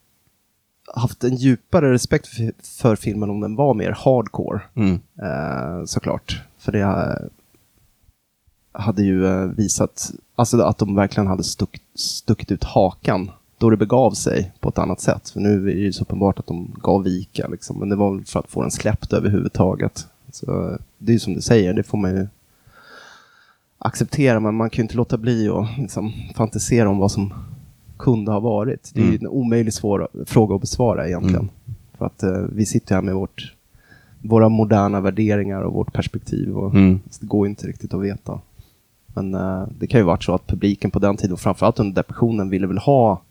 [0.95, 4.61] haft en djupare respekt för, för filmen om den var mer hardcore.
[4.75, 5.01] Mm.
[5.23, 6.43] Eh, såklart.
[6.59, 7.27] För det eh,
[8.73, 13.77] hade ju eh, visat alltså att de verkligen hade stuck, stuckit ut hakan då det
[13.77, 15.31] begav sig på ett annat sätt.
[15.31, 17.79] För nu är det ju så uppenbart att de gav vika, liksom.
[17.79, 20.07] men det var väl för att få den släppt överhuvudtaget.
[20.33, 22.29] Så, det är ju som du säger, det får man ju
[23.85, 27.35] acceptera, men man kan ju inte låta bli att liksom, fantisera om vad som
[27.99, 28.91] kunde ha varit.
[28.95, 29.21] Det är ju Mm.
[29.21, 31.49] en omöjlig svår fråga att besvara egentligen.
[31.99, 33.55] För att eh, vi sitter här med vårt,
[34.23, 36.57] våra moderna värderingar och vårt perspektiv.
[36.59, 37.01] Och Mm.
[37.21, 38.41] Det går ju inte riktigt att veta.
[39.07, 41.95] Men eh, det kan ju varit så att publiken på den tiden, och framförallt under
[41.95, 43.23] depressionen, ville väl ha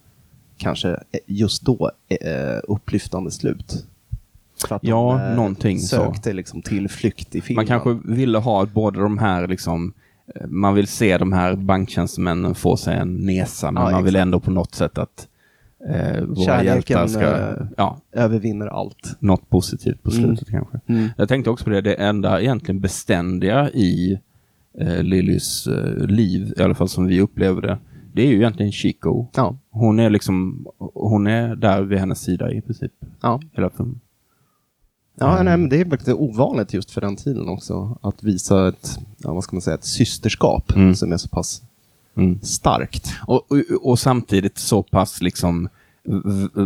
[0.58, 3.86] kanske eh, just då eh, upplyftande slut.
[4.68, 5.96] För att Ja, de, eh, någonting så.
[5.96, 7.56] sökte liksom tillflykt i filmen.
[7.68, 9.94] Man kanske ville ha båda de här liksom
[10.48, 14.40] man vill se de här banktjänstemännen få sig en nesa, men Ja, man vill ändå
[14.40, 15.28] på något sätt att
[15.90, 19.16] eh, våra Kärleken, hjältar ska, eh, ja, övervinner allt.
[19.20, 20.24] något positivt på Mm.
[20.24, 20.80] slutet kanske.
[20.88, 21.08] Mm.
[21.18, 24.20] Jag tänkte också på det, det enda egentligen beständiga i
[24.80, 27.78] eh, Lillys eh, liv, i alla fall som vi upplever det,
[28.14, 29.28] det är ju egentligen Chico.
[29.36, 29.58] Ja.
[29.72, 32.92] Hon är liksom, hon är där vid hennes sida i princip.
[33.22, 33.42] Ja.
[33.54, 34.00] Hela filmen.
[35.20, 35.46] Ja, Mm.
[35.46, 37.98] nej, men det är faktiskt ovanligt just för den tiden också.
[38.02, 40.96] Att visa ett, ja, vad ska man säga, ett systerskap Mm.
[40.96, 41.62] som är så pass
[42.16, 42.42] Mm.
[42.42, 43.12] starkt.
[43.28, 43.58] Och, och,
[43.90, 45.70] och samtidigt så pass liksom,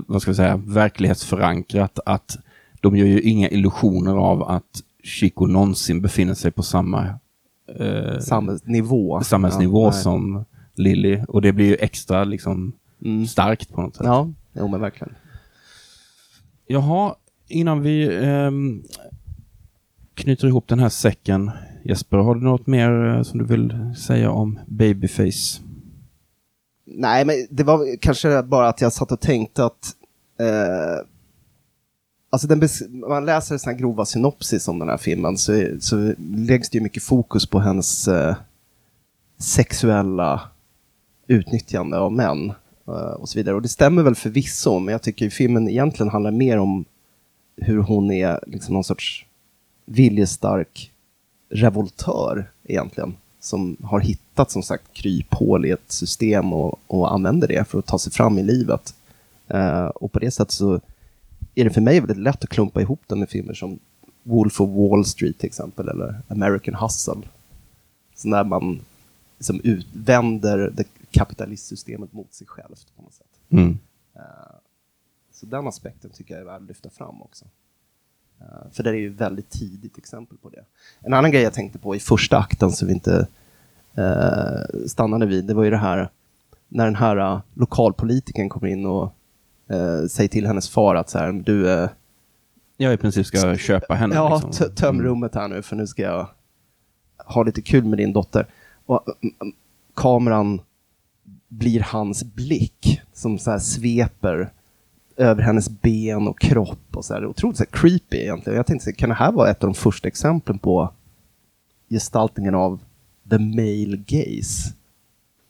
[0.08, 2.38] vad ska vi säga, verklighetsförankrat att
[2.82, 7.08] de gör ju inga illusioner av att Chico någonsin befinner sig på samma
[7.80, 9.22] eh, Samhällsnivå.
[9.24, 10.46] samhällsnivå Ja, som
[10.76, 11.22] Lilly.
[11.28, 12.74] Och det blir ju extra liksom
[13.06, 13.28] Mm.
[13.28, 14.06] starkt på något sätt.
[14.06, 15.14] Ja, jo men verkligen.
[16.68, 17.16] Jaha,
[17.54, 18.52] innan vi eh,
[20.14, 21.52] knyter ihop den här säcken.
[21.84, 25.62] Jesper, har du något mer eh, som du vill säga om Babyface?
[26.86, 29.96] Nej, men det var kanske bara att jag satt och tänkte att
[30.40, 31.08] eh,
[32.34, 32.70] Alltså den
[33.08, 37.04] man läser såna grova synopsis om den här filmen så, så läggs det ju mycket
[37.04, 38.36] fokus på hennes eh,
[39.40, 40.42] sexuella
[41.28, 42.54] utnyttjande av män
[42.88, 43.56] eh, och så vidare.
[43.56, 46.86] Och det stämmer väl förvisso, men jag tycker filmen egentligen handlar mer om
[47.56, 49.26] hur hon är liksom någon sorts
[49.86, 50.92] viljestark
[51.50, 53.16] revoltör egentligen.
[53.40, 57.86] Som har hittat som sagt kryphål i ett system och, och använder det för att
[57.86, 58.96] ta sig fram i livet.
[59.48, 60.80] Eh, och på det sättet så
[61.56, 63.80] är det för mig väldigt lätt att klumpa ihop den med filmer som
[64.24, 67.22] Wolf of Wall Street till exempel, eller American Hustle.
[68.16, 68.80] Så när man
[69.38, 73.28] liksom utvänder det kapitalistsystemet mot sig självt på något sätt.
[73.50, 73.78] Mm.
[75.34, 77.46] Så den aspekten tycker jag är värd att lyfta fram också.
[78.42, 80.66] Eh, För det är ju ett väldigt tidigt exempel på det.
[81.00, 83.28] En annan grej jag tänkte på i första akten som vi inte
[83.96, 86.10] eh, stannade vid, det var ju det här
[86.74, 89.16] när den här uh, lokalpolitiken kommer in och
[89.70, 91.90] eh, säger till hennes far att så här, du, eh,
[92.78, 94.16] Jag i princip ska köpa henne.
[94.16, 94.76] ja, liksom.
[94.76, 96.28] töm rummet här nu för nu ska jag
[97.18, 98.48] ha lite kul med din dotter.
[98.86, 99.54] Och mm, mm,
[99.94, 100.62] kameran
[101.48, 104.52] blir hans blick som så här sveper
[105.18, 107.26] över hennes ben och kropp och så här.
[107.26, 108.58] Otroligt så här creepy egentligen.
[108.58, 110.90] Jag tänkte, kan det här vara ett av de första exemplen på
[111.90, 112.80] gestaltningen av
[113.30, 114.74] the male gaze?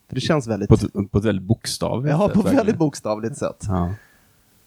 [0.07, 0.69] För det känns väldigt...
[0.69, 2.57] På, ett, på ett väldigt bokstavligt ja, sätt, på verkligen.
[2.57, 3.63] väldigt bokstavligt sätt.
[3.67, 3.93] Ja.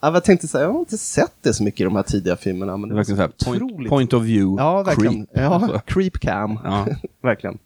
[0.01, 2.37] Ja, jag tänkte säga, jag har inte sett det så mycket i de här tidiga
[2.37, 2.77] filmerna.
[2.77, 5.15] Men Det det var så så här, point, point of view, Ja, verkligen.
[5.15, 5.29] creep.
[5.33, 5.79] Ja, Alltså.
[5.87, 6.59] creep cam.
[6.65, 6.87] Ja.
[7.23, 7.59] verkligen.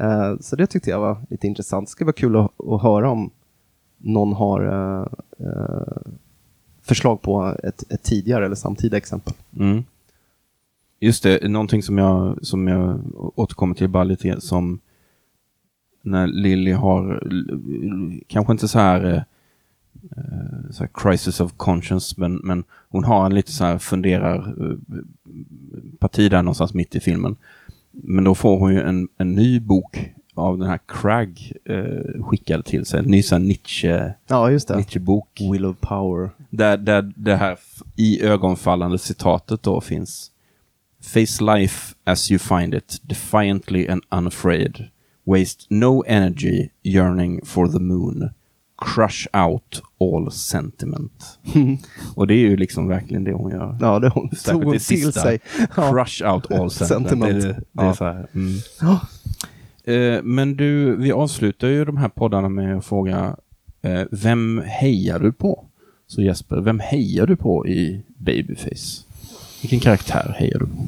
[0.00, 1.86] Eh, så det tyckte jag var lite intressant.
[1.88, 3.30] Det skulle vara kul att, att höra om
[3.98, 5.06] någon har eh,
[5.46, 6.12] eh,
[6.84, 9.34] förslag på ett, ett tidigare eller samtida exempel.
[9.58, 9.84] Mm.
[11.00, 13.00] Just det, någonting som jag, som jag
[13.38, 14.80] återkommer till bara lite som
[16.02, 17.22] när Lily har,
[18.26, 19.14] kanske inte så här,
[20.16, 24.36] eh, så här crisis of conscience, men, men hon har en lite så här funderar
[24.36, 24.76] eh,
[25.98, 27.36] parti där någonstans mitt i filmen.
[27.90, 32.62] Men då får hon ju en, en ny bok av den här Cragg eh, skickade
[32.62, 33.00] till sig.
[33.00, 34.48] En ny sån Nietzsche, Ja.
[34.48, 35.40] Nietzsche-bok.
[35.52, 36.30] Will of power.
[36.56, 37.58] Där, där det här
[37.96, 40.30] i ögonfallande citatet då finns
[41.02, 44.84] Face life as you find it, defiantly and unafraid.
[45.26, 48.30] Waste no energy yearning for the moon.
[48.94, 51.38] Crush out all sentiment.
[52.14, 53.78] Och det är ju liksom verkligen det hon gör.
[53.80, 55.20] Ja, det hon Särskilt tog hon till sista.
[55.20, 55.40] sig.
[55.76, 55.90] Ja.
[55.92, 57.08] Crush out all sentiment.
[57.08, 57.42] Sentiment.
[57.42, 57.94] Det, är- det är Ja.
[57.94, 58.26] så här.
[58.34, 58.52] Mm.
[58.80, 59.00] Ja.
[59.92, 63.36] Eh, men du, vi avslutar ju de här poddarna med att fråga
[63.82, 65.64] eh, vem hejar du på?
[66.06, 69.04] Så Jesper, vem hejar du på i Babyface?
[69.62, 70.86] Vilken karaktär hejar du på?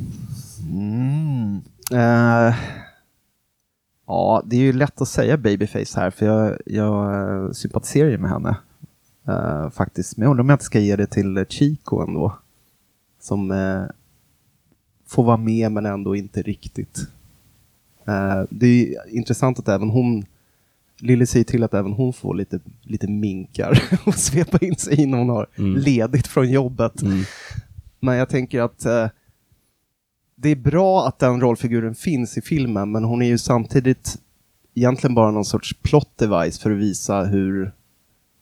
[0.70, 1.60] Mm.
[1.92, 2.54] Uh,
[4.06, 7.14] ja, det är ju lätt att säga babyface här för jag, jag
[7.44, 8.56] eh, sympatiserar ju med henne.
[9.28, 10.16] Uh, faktiskt.
[10.16, 12.38] Men jag undrar om jag inte ska ge det till Chico ändå.
[13.20, 13.86] Som uh,
[15.06, 17.08] får vara med men ändå inte riktigt.
[18.50, 20.24] Det är ju intressant att även hon
[21.00, 25.18] Lille säger till att även hon får lite, lite minkar och svepa in sig innan
[25.20, 25.76] hon har Mm.
[25.76, 27.02] ledigt från jobbet.
[27.02, 27.24] Mm.
[28.00, 29.08] Men jag tänker att eh,
[30.36, 34.18] det är bra att den rollfiguren finns i filmen, men hon är ju samtidigt
[34.74, 37.72] egentligen bara någon sorts plot device för att visa hur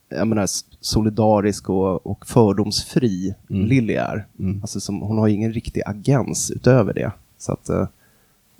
[0.09, 0.47] jag menar,
[0.79, 3.65] solidarisk och, och fördomsfri Mm.
[3.65, 4.25] Lily är.
[4.39, 4.61] Mm.
[4.61, 7.11] Alltså som, hon har ju ingen riktig agens utöver det.
[7.37, 7.87] Så att eh,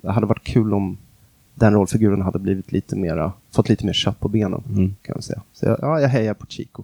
[0.02, 0.98] det hade varit kul om
[1.58, 4.62] den rollfiguren hade blivit lite mera, fått lite mer kött på benen.
[4.68, 4.94] Mm.
[5.02, 5.42] Kan jag säga.
[5.52, 6.82] Så jag, ja, jag hejar på Chico.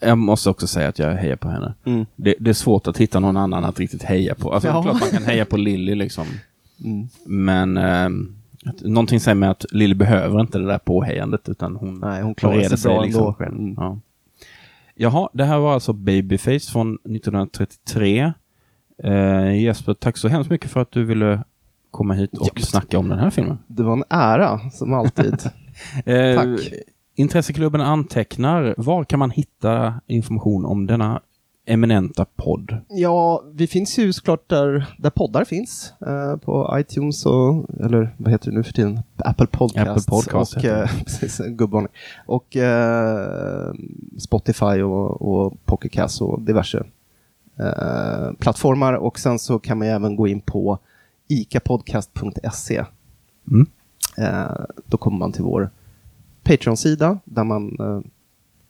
[0.00, 1.74] Jag måste också säga att jag hejar på henne.
[2.16, 4.52] Det, det är svårt att hitta någon annan att riktigt heja på.
[4.52, 4.82] Alltså, det är Ja.
[4.82, 6.26] klart man kan heja på Lilly liksom.
[6.84, 7.08] Mm.
[7.26, 12.22] Men att- någonting säger mig att Lilly behöver inte det där påhejandet utan hon, Nej,
[12.22, 13.32] hon klarar reder sig bra ändå.
[13.38, 13.58] själv.
[13.58, 13.74] Mm.
[13.76, 13.98] Ja.
[14.94, 18.32] Jaha, det här var alltså Babyface från 1933.
[19.04, 21.44] Eh, Jesper, tack så hemskt mycket för att du ville
[21.92, 22.62] komma hit och Ja.
[22.62, 23.58] snacka om den här filmen.
[23.66, 25.34] Det var en ära, som alltid.
[26.04, 26.72] Eh, Tack.
[27.14, 28.74] Intresseklubben antecknar.
[28.78, 31.20] Var kan man hitta information om denna
[31.66, 32.76] eminenta podd?
[32.88, 35.92] Ja, vi finns ju såklart där, där poddar finns.
[36.06, 39.00] Eh, på iTunes och, eller vad heter det nu för tiden?
[39.16, 39.88] Apple Podcast.
[39.90, 41.92] Apple Podcast och, eh, precis, gubbvarning.
[42.26, 43.72] Och eh,
[44.18, 46.84] Spotify och, och Pocket Cast och diverse
[47.58, 48.92] eh, plattformar.
[48.92, 50.78] Och sen så kan man ju även gå in på
[51.40, 52.84] icapodcast.se.
[53.50, 53.66] Mm.
[54.18, 55.70] Eh, då kommer man till vår
[56.42, 58.00] Patreon-sida där man eh,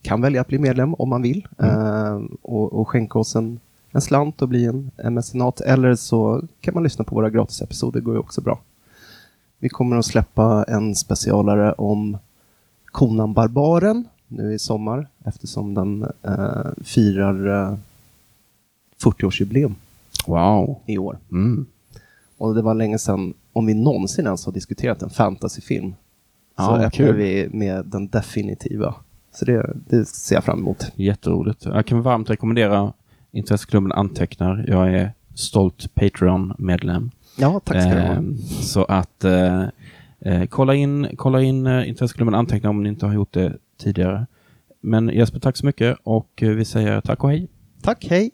[0.03, 3.61] kan välja att bli medlem om man vill eh, och, och skänka oss en,
[3.91, 5.61] en slant och bli en, en mecenat.
[5.61, 8.59] Eller så kan man lyssna på våra gratisepisoder, det går ju också bra.
[9.59, 12.19] Vi kommer att släppa en specialare om
[12.87, 17.77] konan Barbaren nu i sommar eftersom den eh, firar eh,
[19.05, 19.75] 40-årsjubileum
[20.27, 20.79] Wow.
[20.87, 21.19] i år.
[21.31, 21.67] Mm.
[22.43, 25.95] Och det var länge sedan, om vi någonsin ens har diskuterat en fantasyfilm,
[26.57, 27.17] Ja, så vad öppnar kul.
[27.17, 28.95] vi med den definitiva.
[29.33, 30.93] Så det, det ser jag fram emot.
[30.95, 31.65] Jätteroligt.
[31.65, 32.93] Jag kan varmt rekommendera
[33.33, 34.65] Intresseklubben antecknar.
[34.69, 37.11] Jag är stolt Patreon-medlem.
[37.39, 38.07] Ja, tack ska du ha.
[38.15, 39.63] Ehm, Så att eh,
[40.21, 44.27] eh, kolla in, kolla in eh, Intresseklubben antecknar om ni inte har gjort det tidigare.
[44.81, 47.49] Men Jesper, tack så mycket och eh, vi säger tack och hej.
[47.83, 48.31] Tack, hej!